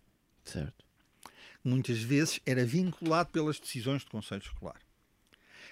[0.44, 0.84] Certo.
[1.64, 4.80] Muitas vezes era vinculado pelas decisões do conselho escolar.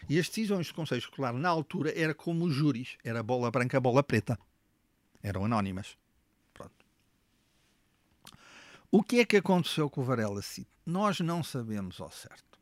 [0.09, 2.97] E as decisões do Conselho Escolar, na altura, era como os júris.
[3.05, 4.39] Era bola branca, bola preta.
[5.23, 5.97] Eram anónimas.
[6.55, 6.85] Pronto.
[8.91, 10.67] O que é que aconteceu com o Varela Cid?
[10.85, 12.59] Nós não sabemos ao certo.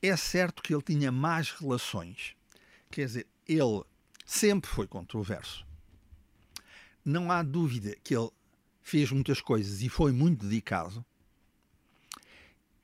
[0.00, 2.36] É certo que ele tinha más relações.
[2.90, 3.82] Quer dizer, ele
[4.26, 5.66] sempre foi controverso.
[7.04, 8.30] Não há dúvida que ele
[8.82, 11.04] fez muitas coisas e foi muito dedicado.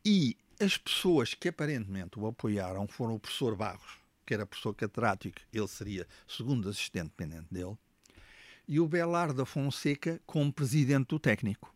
[0.05, 5.41] E as pessoas que aparentemente o apoiaram foram o professor Barros, que era professor catedrático,
[5.53, 7.77] ele seria segundo assistente dependente dele,
[8.67, 11.75] e o Belar da Fonseca como presidente do técnico,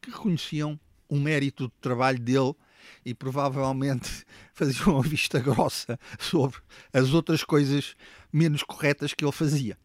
[0.00, 0.78] que reconheciam
[1.08, 2.54] o mérito do trabalho dele
[3.04, 6.60] e provavelmente faziam uma vista grossa sobre
[6.92, 7.96] as outras coisas
[8.32, 9.78] menos corretas que ele fazia.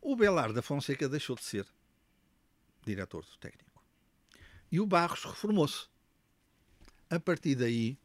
[0.00, 1.66] O Belar da Fonseca deixou de ser
[2.84, 3.84] diretor do técnico.
[4.72, 5.86] E o Barros reformou-se
[7.10, 7.98] a partir daí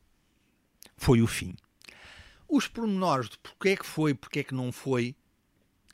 [0.98, 1.56] foi o fim.
[2.48, 5.16] Os pormenores de porque é que foi, porque é que não foi,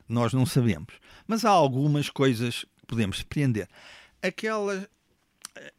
[0.08, 0.94] nós não sabemos.
[1.26, 3.68] Mas há algumas coisas que podemos surpreender.
[4.22, 4.88] Aquela.
[5.54, 5.72] Eh,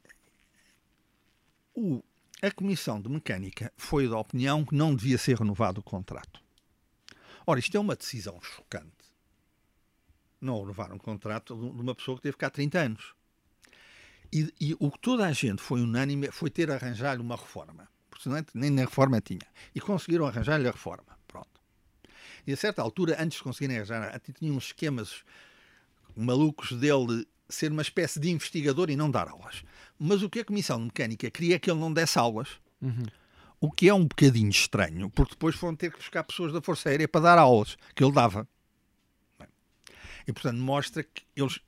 [1.75, 2.03] o,
[2.41, 6.41] a Comissão de Mecânica foi da opinião que não devia ser renovado o contrato.
[7.45, 8.89] Ora, isto é uma decisão chocante.
[10.39, 13.13] Não renovar um contrato de uma pessoa que teve cá 30 anos.
[14.31, 17.87] E, e, o que toda a gente foi unânime foi ter arranjado uma reforma.
[18.09, 19.41] Porque senão nem na reforma tinha.
[19.75, 21.17] E conseguiram arranjar-lhe a reforma.
[21.27, 21.49] Pronto.
[22.47, 25.23] E a certa altura, antes de conseguirem arranjar, tinham uns esquemas
[26.15, 29.63] malucos dele ser uma espécie de investigador e não dar aulas.
[29.99, 32.47] Mas o que a Comissão de Mecânica queria é que ele não desse aulas.
[32.81, 33.03] Uhum.
[33.59, 36.89] O que é um bocadinho estranho, porque depois foram ter que buscar pessoas da Força
[36.89, 38.47] Aérea para dar aulas, que ele dava.
[40.25, 41.59] E, portanto, mostra que eles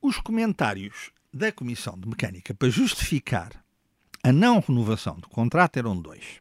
[0.00, 3.64] os comentários da Comissão de Mecânica para justificar
[4.22, 6.40] a não renovação do contrato eram dois.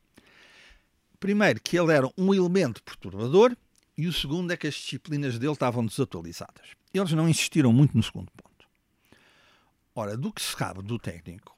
[1.19, 3.55] Primeiro, que ele era um elemento perturbador,
[3.97, 6.69] e o segundo é que as disciplinas dele estavam desatualizadas.
[6.93, 8.67] Eles não insistiram muito no segundo ponto.
[9.95, 11.57] Ora, do que se sabe do técnico,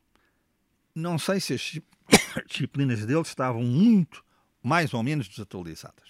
[0.95, 1.79] não sei se as
[2.47, 4.23] disciplinas dele estavam muito,
[4.63, 6.07] mais ou menos desatualizadas.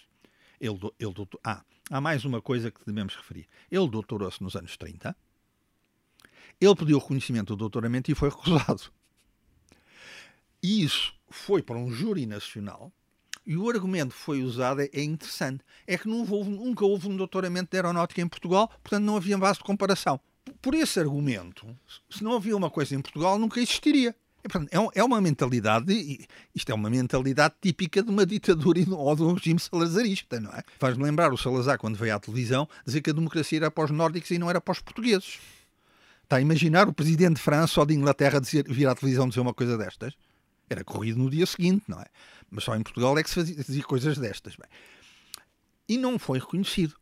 [0.60, 1.14] Ele, ele
[1.44, 3.48] ah, há mais uma coisa que devemos referir.
[3.72, 5.16] Ele doutorou-se nos anos 30,
[6.60, 8.84] ele pediu o reconhecimento do doutoramento e foi recusado.
[10.62, 12.92] E isso foi para um júri nacional
[13.46, 15.64] e o argumento que foi usado é, interessante.
[15.88, 19.58] É que houve, nunca houve um doutoramento de aeronáutica em Portugal, portanto não havia base
[19.58, 20.20] de comparação.
[20.62, 21.66] Por esse argumento,
[22.10, 24.16] se não havia uma coisa em Portugal, nunca existiria.
[24.72, 29.34] É, é uma mentalidade, isto é uma mentalidade típica de uma ditadura ou de um
[29.34, 30.64] regime salazarista, não é?
[30.78, 33.92] Faz-me lembrar o Salazar, quando veio à televisão, dizer que a democracia era para os
[33.92, 35.40] nórdicos e não era para os portugueses.
[36.30, 39.40] Está a imaginar o presidente de França ou de Inglaterra dizer, vir à televisão dizer
[39.40, 40.14] uma coisa destas?
[40.70, 42.06] Era corrido no dia seguinte, não é?
[42.52, 44.56] Mas só em Portugal é que se fazia, fazia coisas destas.
[44.56, 44.70] Bem.
[45.88, 46.94] E não foi reconhecido.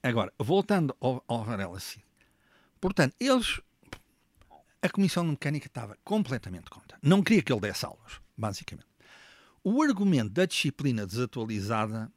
[0.00, 2.04] Agora, voltando ao, ao Varela Cid.
[2.80, 3.60] Portanto, eles.
[4.80, 6.96] A Comissão de Mecânica estava completamente contra.
[7.02, 8.86] Não queria que ele desse aulas, basicamente.
[9.64, 12.12] O argumento da disciplina desatualizada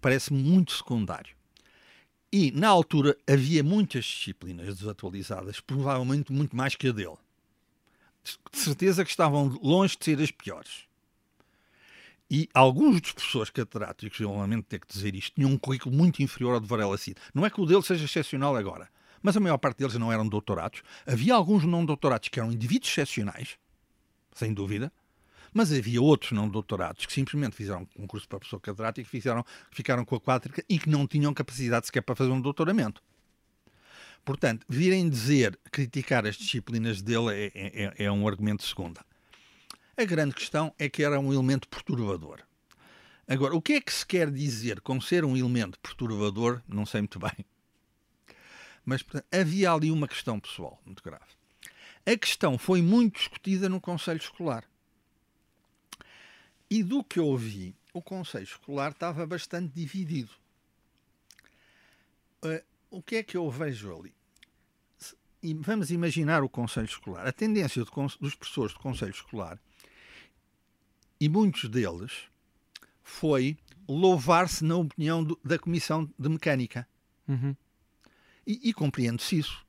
[0.00, 1.34] parece muito secundário.
[2.32, 7.18] E, na altura, havia muitas disciplinas desatualizadas, provavelmente muito mais que a dele.
[8.50, 10.86] De certeza que estavam longe de ser as piores.
[12.30, 16.22] E alguns dos professores catedráticos, eu lamento ter que dizer isto, tinham um currículo muito
[16.22, 17.20] inferior ao de Varela Cid.
[17.34, 18.88] Não é que o dele seja excepcional agora,
[19.20, 20.82] mas a maior parte deles não eram doutorados.
[21.06, 23.58] Havia alguns não doutorados que eram indivíduos excepcionais,
[24.32, 24.90] sem dúvida,
[25.52, 30.04] mas havia outros não doutorados que simplesmente fizeram um curso para professor catedrático, fizeram, ficaram
[30.04, 33.02] com a quádrica e que não tinham capacidade sequer para fazer um doutoramento.
[34.24, 39.04] Portanto, virem dizer, criticar as disciplinas dele é, é, é um argumento segunda.
[39.96, 42.40] A grande questão é que era um elemento perturbador.
[43.26, 46.62] Agora, o que é que se quer dizer com ser um elemento perturbador?
[46.68, 47.44] Não sei muito bem.
[48.84, 51.24] Mas portanto, havia ali uma questão pessoal muito grave.
[52.04, 54.64] A questão foi muito discutida no Conselho Escolar.
[56.72, 60.30] E do que eu vi, o Conselho Escolar estava bastante dividido.
[62.42, 64.14] Uh, o que é que eu vejo ali?
[65.42, 67.26] E vamos imaginar o Conselho Escolar.
[67.26, 67.84] A tendência
[68.18, 69.60] dos professores do Conselho Escolar,
[71.20, 72.22] e muitos deles,
[73.02, 76.88] foi louvar-se na opinião do, da Comissão de Mecânica.
[77.28, 77.54] Uhum.
[78.46, 79.62] E, e compreende-se isso.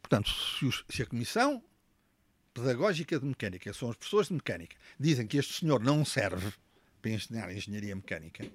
[0.00, 1.60] Portanto, se, os, se a Comissão
[2.54, 6.52] Pedagógica de Mecânica, são as pessoas de mecânica, dizem que este senhor não serve
[7.02, 8.48] para ensinar engenharia mecânica,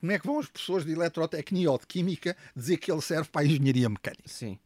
[0.00, 3.28] como é que vão as pessoas de eletrotecnia ou de química dizer que ele serve
[3.28, 4.28] para a engenharia mecânica?
[4.28, 4.58] Sim.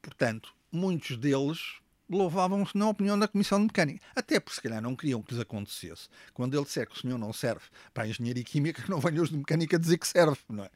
[0.00, 4.00] Portanto, muitos deles louvavam-se na opinião da Comissão de Mecânica.
[4.14, 6.08] Até porque se calhar não queriam que lhes acontecesse.
[6.32, 9.30] Quando ele disser que o senhor não serve para a engenharia química, não venham os
[9.30, 10.70] de mecânica dizer que serve, não é?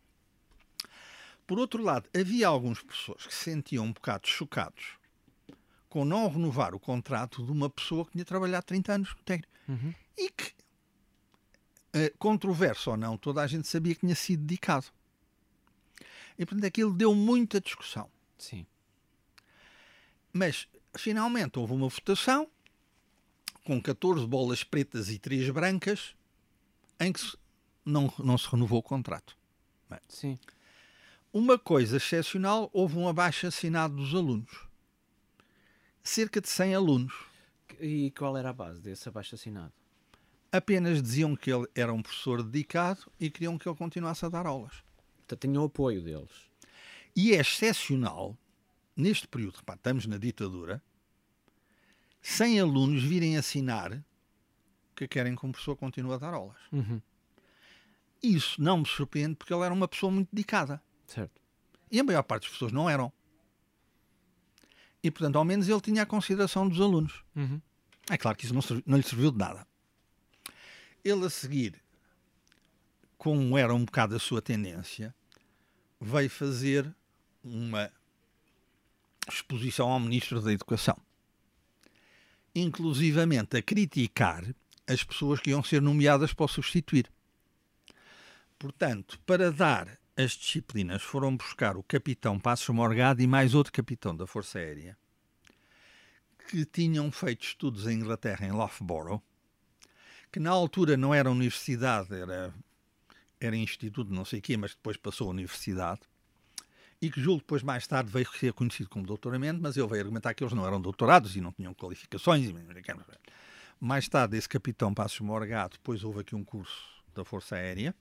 [1.47, 5.00] Por outro lado, havia alguns professores que se sentiam um bocado chocados
[5.91, 9.53] com não renovar o contrato de uma pessoa que tinha trabalhado 30 anos no técnico.
[9.69, 9.93] Uhum.
[10.17, 10.45] E que,
[11.95, 14.87] uh, controverso ou não, toda a gente sabia que tinha sido dedicado.
[16.39, 18.09] E portanto aquilo deu muita discussão.
[18.39, 18.65] Sim.
[20.33, 22.49] Mas finalmente houve uma votação
[23.65, 26.15] com 14 bolas pretas e 3 brancas
[27.01, 27.21] em que
[27.85, 29.37] não, não se renovou o contrato.
[30.09, 30.39] Sim.
[31.33, 34.70] Uma coisa excepcional, houve um abaixo assinado dos alunos
[36.03, 37.15] cerca de 100 alunos.
[37.81, 39.73] E qual era a base desse abaixo assinado?
[40.53, 44.47] Apenas diziam que ele era um professor dedicado e queriam que ele continuasse a dar
[44.47, 44.83] aulas.
[45.25, 46.51] Então tinham o apoio deles.
[47.15, 48.37] E é excepcional,
[48.97, 50.83] neste período, repá, estamos na ditadura,
[52.23, 54.05] 100 alunos virem assinar
[54.95, 56.59] que querem que um professor continue a dar aulas.
[56.73, 57.01] Uhum.
[58.23, 60.83] Isso não me surpreende porque ele era uma pessoa muito dedicada.
[61.07, 61.41] Certo.
[61.91, 63.13] E a maior parte das pessoas não eram.
[65.03, 67.25] E, portanto, ao menos ele tinha a consideração dos alunos.
[67.35, 67.61] Uhum.
[68.11, 69.67] É claro que isso não, não lhe serviu de nada.
[71.05, 71.83] Ele, a seguir,
[73.17, 75.15] como era um bocado a sua tendência,
[76.01, 76.95] veio fazer
[77.43, 77.91] uma
[79.29, 80.97] exposição ao Ministro da Educação.
[82.55, 84.45] Inclusivamente a criticar
[84.87, 87.11] as pessoas que iam ser nomeadas para o substituir.
[88.59, 94.15] Portanto, para dar as disciplinas foram buscar o capitão Passos Morgado e mais outro capitão
[94.15, 94.97] da Força Aérea,
[96.49, 99.23] que tinham feito estudos em Inglaterra, em Loughborough,
[100.33, 102.55] que na altura não era universidade, era,
[103.41, 106.01] era instituto não sei o quê, mas depois passou a universidade,
[107.01, 110.35] e que julgo depois mais tarde veio ser conhecido como doutoramento, mas ele veio argumentar
[110.35, 112.53] que eles não eram doutorados e não tinham qualificações.
[113.81, 116.85] Mais tarde, esse capitão Passos Morgado, depois houve aqui um curso
[117.15, 117.95] da Força Aérea,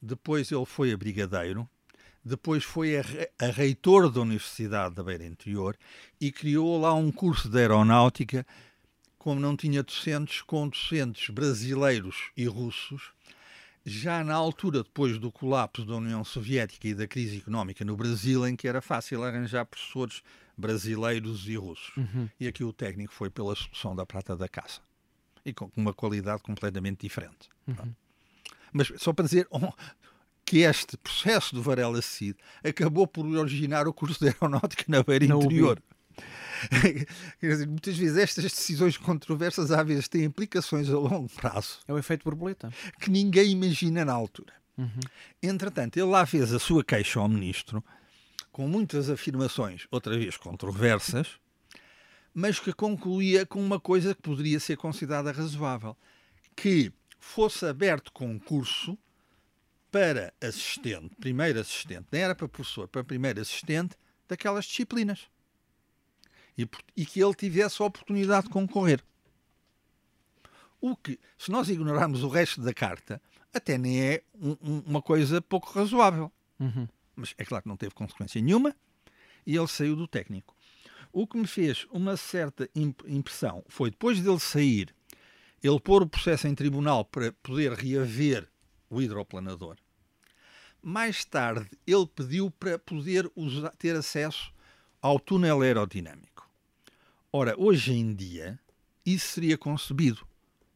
[0.00, 1.68] depois ele foi a brigadeiro,
[2.26, 3.02] depois foi a,
[3.40, 5.76] a, reitor da Universidade da Beira Interior
[6.20, 8.44] e criou lá um curso de aeronáutica,
[9.16, 13.12] como não tinha docentes, com docentes brasileiros e russos.
[13.84, 18.44] Já na altura, depois do colapso da União Soviética e da crise económica no Brasil,
[18.44, 20.22] em que era fácil arranjar professores
[20.56, 21.96] brasileiros e russos.
[21.96, 22.28] Uhum.
[22.40, 24.80] E aqui o técnico foi pela solução da prata da caça.
[25.44, 27.48] E com uma qualidade completamente diferente.
[27.68, 27.94] Uhum.
[28.76, 29.48] Mas só para dizer
[30.44, 35.24] que este processo do Varela Cid acabou por originar o curso de aeronáutica na beira
[35.24, 35.82] interior.
[37.40, 41.78] Quer dizer, muitas vezes estas decisões controversas às vezes têm implicações a longo prazo.
[41.88, 42.70] É o efeito borboleta.
[43.00, 44.52] Que ninguém imagina na altura.
[44.76, 45.00] Uhum.
[45.42, 47.82] Entretanto, ele lá fez a sua queixa ao ministro,
[48.52, 51.38] com muitas afirmações, outra vez controversas,
[52.32, 55.96] mas que concluía com uma coisa que poderia ser considerada razoável,
[56.54, 56.92] que
[57.26, 58.96] fosse aberto concurso
[59.90, 63.96] para assistente, primeiro assistente, não era para professor, para primeiro assistente
[64.28, 65.28] daquelas disciplinas.
[66.56, 69.02] E, e que ele tivesse a oportunidade de concorrer.
[70.80, 73.20] O que, se nós ignorarmos o resto da carta,
[73.52, 76.32] até nem é um, um, uma coisa pouco razoável.
[76.58, 76.88] Uhum.
[77.14, 78.74] Mas é claro que não teve consequência nenhuma
[79.46, 80.54] e ele saiu do técnico.
[81.12, 84.94] O que me fez uma certa impressão foi depois dele sair,
[85.66, 88.48] ele pôr o processo em tribunal para poder reaver
[88.88, 89.76] o hidroplanador.
[90.82, 94.52] Mais tarde, ele pediu para poder usar, ter acesso
[95.02, 96.48] ao túnel aerodinâmico.
[97.32, 98.58] Ora, hoje em dia,
[99.04, 100.26] isso seria concebido.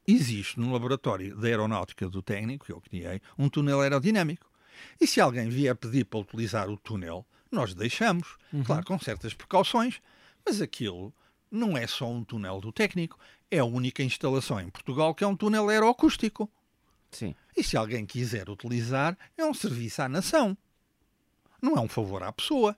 [0.07, 4.51] Existe no laboratório da aeronáutica do técnico, que eu criei, um túnel aerodinâmico.
[5.01, 8.65] E se alguém vier pedir para utilizar o túnel, nós deixamos, uhum.
[8.65, 10.01] claro, com certas precauções,
[10.45, 11.15] mas aquilo
[11.51, 13.19] não é só um túnel do técnico,
[13.51, 16.51] é a única instalação em Portugal que é um túnel aeroacústico.
[17.11, 17.35] Sim.
[17.57, 20.57] E se alguém quiser utilizar, é um serviço à nação.
[21.61, 22.77] Não é um favor à pessoa.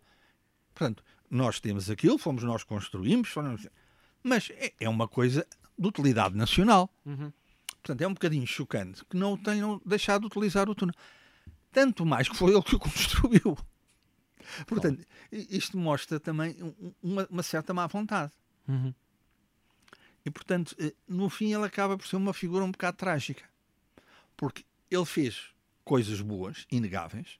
[0.75, 3.69] Portanto, nós temos aquilo, fomos nós construímos, fomos...
[4.23, 5.47] mas é, é, uma coisa
[5.79, 6.91] de utilidade nacional.
[7.05, 7.33] Uhum.
[7.83, 10.95] Portanto, é um bocadinho chocante que não tenham deixado de utilizar o túnel.
[11.71, 13.59] Tanto mais que foi ele que o construiu.
[14.67, 16.57] Portanto, isto mostra também
[17.03, 18.33] uma, uma certa má vontade.
[18.69, 18.95] Uhum.
[20.25, 23.45] E, portanto, eh, no fim, ele acaba por ser uma figura um bocado trágica.
[24.37, 25.51] Porque ele fez
[25.85, 27.39] coisas boas, inegáveis,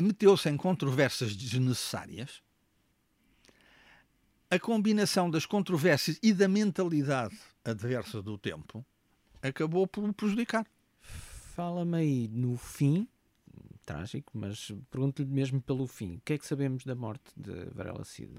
[0.00, 2.42] meteu-se em controvérsias desnecessárias.
[4.50, 8.84] A combinação das controvérsias e da mentalidade adversa do tempo
[9.42, 10.66] acabou por o prejudicar.
[11.00, 13.08] Fala-me aí no fim
[13.86, 16.16] trágico, mas pergunto-lhe mesmo pelo fim.
[16.16, 18.34] O que é que sabemos da morte de Varela Cid?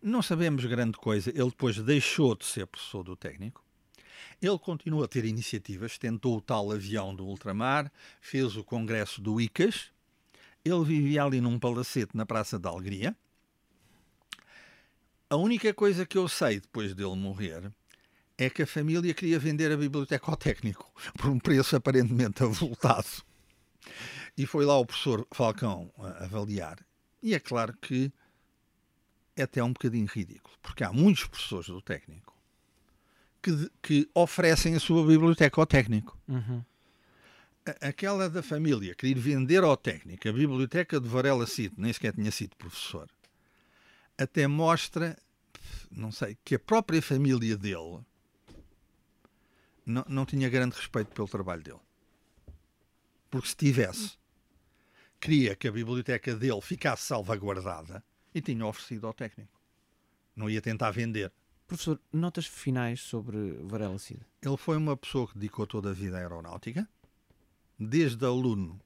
[0.00, 1.30] Não sabemos grande coisa.
[1.30, 3.62] Ele depois deixou de ser professor do técnico.
[4.40, 9.40] Ele continua a ter iniciativas, tentou o tal avião do ultramar, fez o congresso do
[9.40, 9.90] ICAS.
[10.64, 13.16] Ele vivia ali num palacete na Praça da Alegria.
[15.28, 17.72] A única coisa que eu sei depois dele morrer
[18.38, 23.24] é que a família queria vender a biblioteca ao técnico por um preço aparentemente avultado.
[24.36, 26.78] E foi lá o professor Falcão avaliar.
[27.22, 28.12] E é claro que
[29.36, 32.32] é até um bocadinho ridículo, porque há muitos professores do técnico
[33.42, 36.16] que, que oferecem a sua biblioteca ao técnico.
[36.28, 36.64] Uhum.
[37.80, 42.30] Aquela da família querer vender ao técnico a biblioteca de Varela Cid, nem sequer tinha
[42.30, 43.08] sido professor,
[44.18, 45.16] até mostra,
[45.90, 48.00] não sei, que a própria família dele
[49.84, 51.80] não, não tinha grande respeito pelo trabalho dele.
[53.30, 54.18] Porque se tivesse,
[55.22, 58.04] queria que a biblioteca dele ficasse salvaguardada
[58.34, 59.52] e tinha oferecido ao técnico.
[60.34, 61.32] Não ia tentar vender.
[61.68, 64.20] Professor, notas finais sobre Varela Cid?
[64.42, 66.88] Ele foi uma pessoa que dedicou toda a vida à aeronáutica,
[67.78, 68.80] desde aluno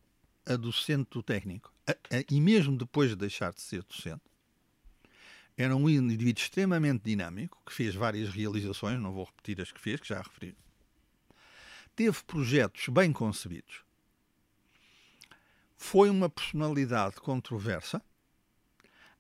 [0.45, 4.23] a docente do técnico, a, a, e mesmo depois de deixar de ser docente.
[5.57, 10.01] Era um indivíduo extremamente dinâmico, que fez várias realizações, não vou repetir as que fez,
[10.01, 10.55] que já referi.
[11.97, 13.86] Teve projetos bem concebidos,
[15.77, 18.03] foi uma personalidade controversa,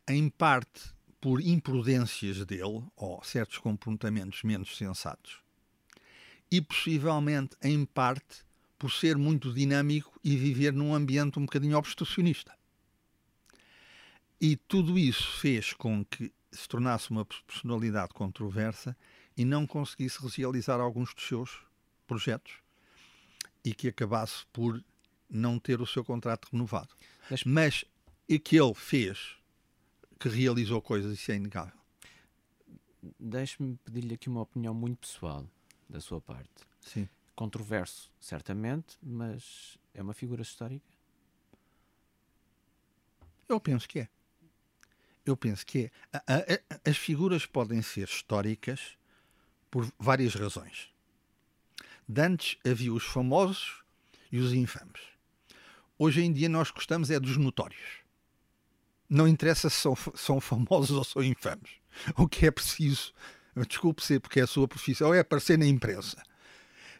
[0.08, 5.40] em parte por imprudências dele ou certos comportamentos menos sensatos,
[6.50, 8.44] e possivelmente em parte
[8.78, 12.56] por ser muito dinâmico e viver num ambiente um bocadinho obstrucionista.
[14.40, 18.96] E tudo isso fez com que se tornasse uma personalidade controversa
[19.36, 21.58] e não conseguisse realizar alguns dos seus
[22.06, 22.54] projetos
[23.64, 24.82] e que acabasse por
[25.28, 26.94] não ter o seu contrato renovado.
[27.44, 27.84] Mas
[28.28, 29.36] e que ele fez,
[30.18, 31.78] que realizou coisas, isso é inegável.
[33.18, 35.48] Deixe-me pedir-lhe aqui uma opinião muito pessoal
[35.88, 36.50] da sua parte.
[36.80, 37.08] Sim.
[37.34, 40.86] Controverso, certamente, mas é uma figura histórica?
[43.48, 44.08] Eu penso que é.
[45.24, 45.90] Eu penso que
[46.26, 46.62] é.
[46.88, 48.96] As figuras podem ser históricas
[49.70, 50.90] por várias razões.
[52.08, 53.84] Dantes havia os famosos
[54.32, 55.15] e os infames.
[55.98, 58.04] Hoje em dia nós gostamos é dos notórios.
[59.08, 61.70] Não interessa se são, são famosos ou são infames.
[62.16, 63.14] O que é preciso,
[63.66, 66.22] desculpe ser porque é a sua profissão, é aparecer na imprensa.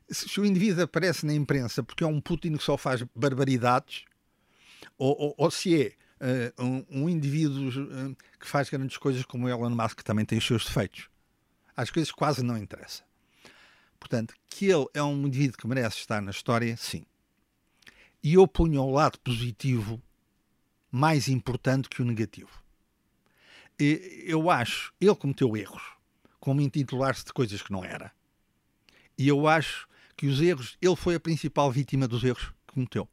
[0.08, 4.04] Se o indivíduo aparece na imprensa porque é um Putin que só faz barbaridades,
[4.96, 5.92] ou, ou, ou se é
[6.58, 10.38] uh, um, um, indivíduo uh, que faz grandes coisas como Elon Musk, que também tem
[10.38, 11.10] os seus defeitos,
[11.76, 13.04] as coisas quase não interessam.
[13.98, 17.04] Portanto, que ele é um indivíduo que merece estar na história, sim
[18.26, 20.02] e eu punho ao lado positivo
[20.90, 22.50] mais importante que o negativo.
[23.78, 25.84] Eu acho, ele cometeu erros,
[26.40, 28.10] como intitular-se de coisas que não era.
[29.16, 29.86] E eu acho
[30.16, 33.08] que os erros, ele foi a principal vítima dos erros que cometeu.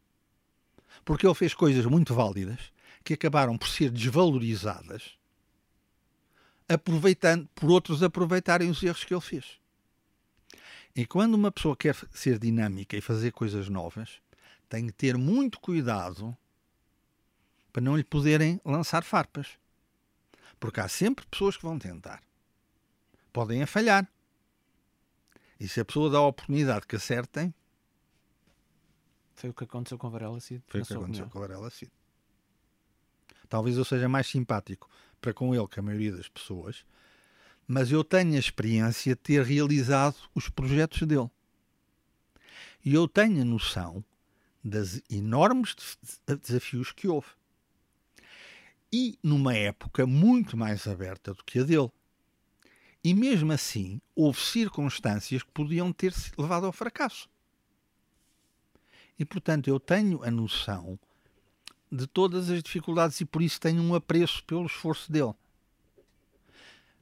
[1.05, 2.73] Porque ele fez coisas muito válidas
[3.03, 5.11] que acabaram por ser desvalorizadas,
[6.67, 9.59] aproveitando por outros aproveitarem os erros que ele fez.
[10.95, 14.22] E quando uma pessoa quer ser dinâmica e fazer coisas novas,
[14.73, 16.35] tem que ter muito cuidado
[17.71, 19.59] para não lhe poderem lançar farpas.
[20.59, 22.23] Porque há sempre pessoas que vão tentar.
[23.31, 24.11] Podem a falhar.
[25.59, 27.53] E se a pessoa dá a oportunidade que acertem.
[29.35, 30.63] Foi o que aconteceu com Varela Cid.
[30.67, 31.29] Foi o que aconteceu opinião.
[31.29, 31.91] com Varela Cid.
[33.47, 34.89] Talvez eu seja mais simpático
[35.21, 36.83] para com ele que a maioria das pessoas,
[37.67, 41.29] mas eu tenho a experiência de ter realizado os projetos dele.
[42.83, 44.03] E eu tenho a noção
[44.63, 45.75] dos enormes
[46.41, 47.27] desafios que houve.
[48.91, 51.91] E numa época muito mais aberta do que a dele.
[53.03, 57.27] E mesmo assim, houve circunstâncias que podiam ter levado ao fracasso.
[59.19, 60.97] E portanto, eu tenho a noção
[61.91, 65.33] de todas as dificuldades e por isso tenho um apreço pelo esforço dele.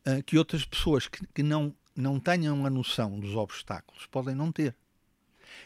[0.06, 4.76] Uh, que outras pessoas que, não, não tenham a noção dos obstáculos podem não ter.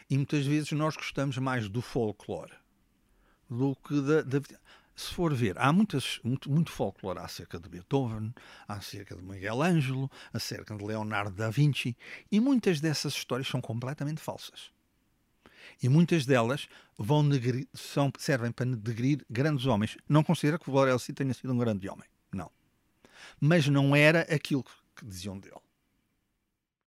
[0.08, 2.52] E muitas vezes nós gostamos mais do folclore
[3.48, 4.40] do que da, da
[4.96, 8.34] se for ver, há muitas, muito, muito folclore acerca de Beethoven,
[8.66, 11.94] acerca de Miguel Ângelo, acerca de Leonardo da Vinci,
[12.32, 14.70] e muitas dessas histórias são completamente falsas.
[15.82, 19.98] E muitas delas vão negrir, são, servem para degrir grandes homens.
[20.08, 22.50] Não considero que o Valorelsi tenha sido um grande homem, não.
[23.38, 25.65] Mas não era aquilo que diziam dele.